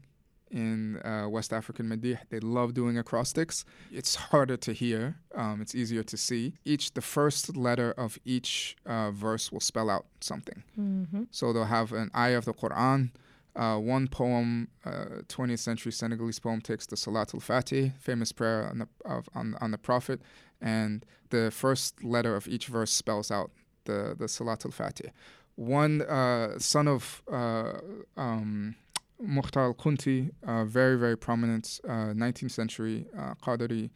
[0.50, 2.18] in uh, West African Madih.
[2.30, 3.64] They love doing acrostics.
[3.92, 5.16] It's harder to hear.
[5.34, 6.54] Um, it's easier to see.
[6.64, 10.62] Each the first letter of each uh, verse will spell out something.
[10.78, 11.24] Mm-hmm.
[11.30, 13.10] So they'll have an ayah of the Quran.
[13.56, 18.78] Uh, one poem, uh, 20th century Senegalese poem, takes the Salatul Fatih, famous prayer on
[18.78, 20.20] the, of, on, on the Prophet,
[20.60, 23.50] and the first letter of each verse spells out
[23.88, 25.10] the, the Salat al Fatih.
[25.56, 27.72] One uh, son of uh,
[28.16, 28.76] um,
[29.20, 33.90] Mukhtar al-Kunti, uh, very, very prominent 19th uh, century uh, Qadri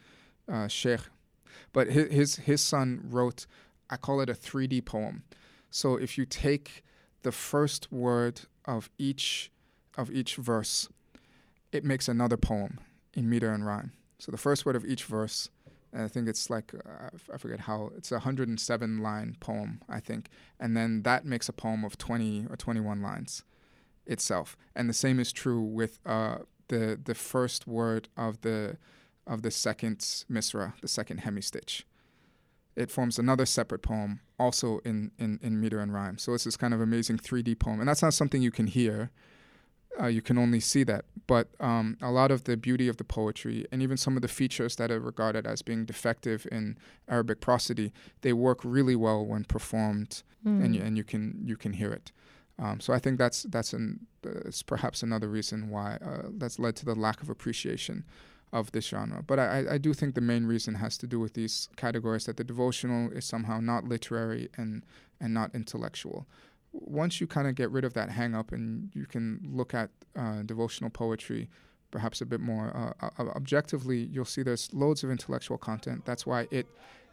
[0.52, 1.02] uh, sheikh.
[1.72, 3.46] But his, his, his son wrote,
[3.88, 5.22] I call it a 3D poem.
[5.70, 6.82] So if you take
[7.22, 9.50] the first word of each
[9.98, 10.88] of each verse,
[11.70, 12.80] it makes another poem
[13.14, 13.92] in meter and rhyme.
[14.18, 15.50] So the first word of each verse,
[15.94, 20.28] I think it's like uh, I forget how it's a 107 line poem, I think,
[20.58, 23.44] and then that makes a poem of 20 or 21 lines
[24.06, 24.56] itself.
[24.74, 26.38] And the same is true with uh,
[26.68, 28.78] the the first word of the
[29.26, 31.82] of the second misra, the second hemistich.
[32.74, 36.16] It forms another separate poem, also in, in, in meter and rhyme.
[36.16, 37.80] So it's this kind of amazing 3D poem.
[37.80, 39.10] And that's not something you can hear.
[40.00, 41.04] Uh, you can only see that.
[41.26, 44.28] But um, a lot of the beauty of the poetry and even some of the
[44.28, 46.78] features that are regarded as being defective in
[47.08, 50.64] Arabic prosody, they work really well when performed, mm.
[50.64, 52.12] and, you, and you can you can hear it.
[52.58, 56.76] Um, so I think that's that's an uh, perhaps another reason why uh, that's led
[56.76, 58.04] to the lack of appreciation
[58.52, 59.22] of this genre.
[59.26, 62.36] But I, I do think the main reason has to do with these categories that
[62.36, 64.84] the devotional is somehow not literary and
[65.20, 66.26] and not intellectual.
[66.72, 69.90] Once you kind of get rid of that hang up and you can look at
[70.16, 71.48] uh, devotional poetry
[71.92, 76.04] perhaps a bit more uh, objectively, you'll see there's loads of intellectual content.
[76.04, 76.66] That's why it,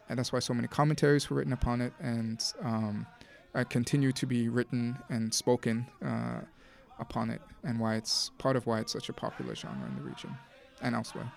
[0.08, 3.06] and that's why so many commentaries were written upon it, and um,
[3.54, 6.40] uh, continue to be written and spoken uh,
[6.98, 10.02] upon it, and why it's part of why it's such a popular genre in the
[10.02, 10.34] region
[10.82, 11.30] and elsewhere.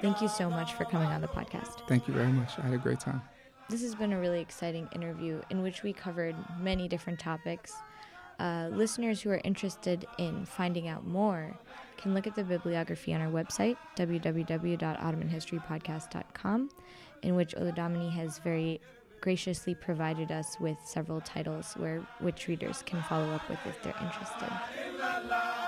[0.00, 1.86] Thank you so much for coming on the podcast.
[1.86, 2.58] Thank you very much.
[2.58, 3.22] I had a great time.
[3.68, 7.74] This has been a really exciting interview in which we covered many different topics.
[8.38, 11.56] Uh, listeners who are interested in finding out more
[12.00, 16.70] can look at the bibliography on our website, www.ottomanhistorypodcast.com,
[17.22, 18.80] in which Oludamini has very
[19.20, 23.94] graciously provided us with several titles where which readers can follow up with if they're
[24.00, 25.59] interested.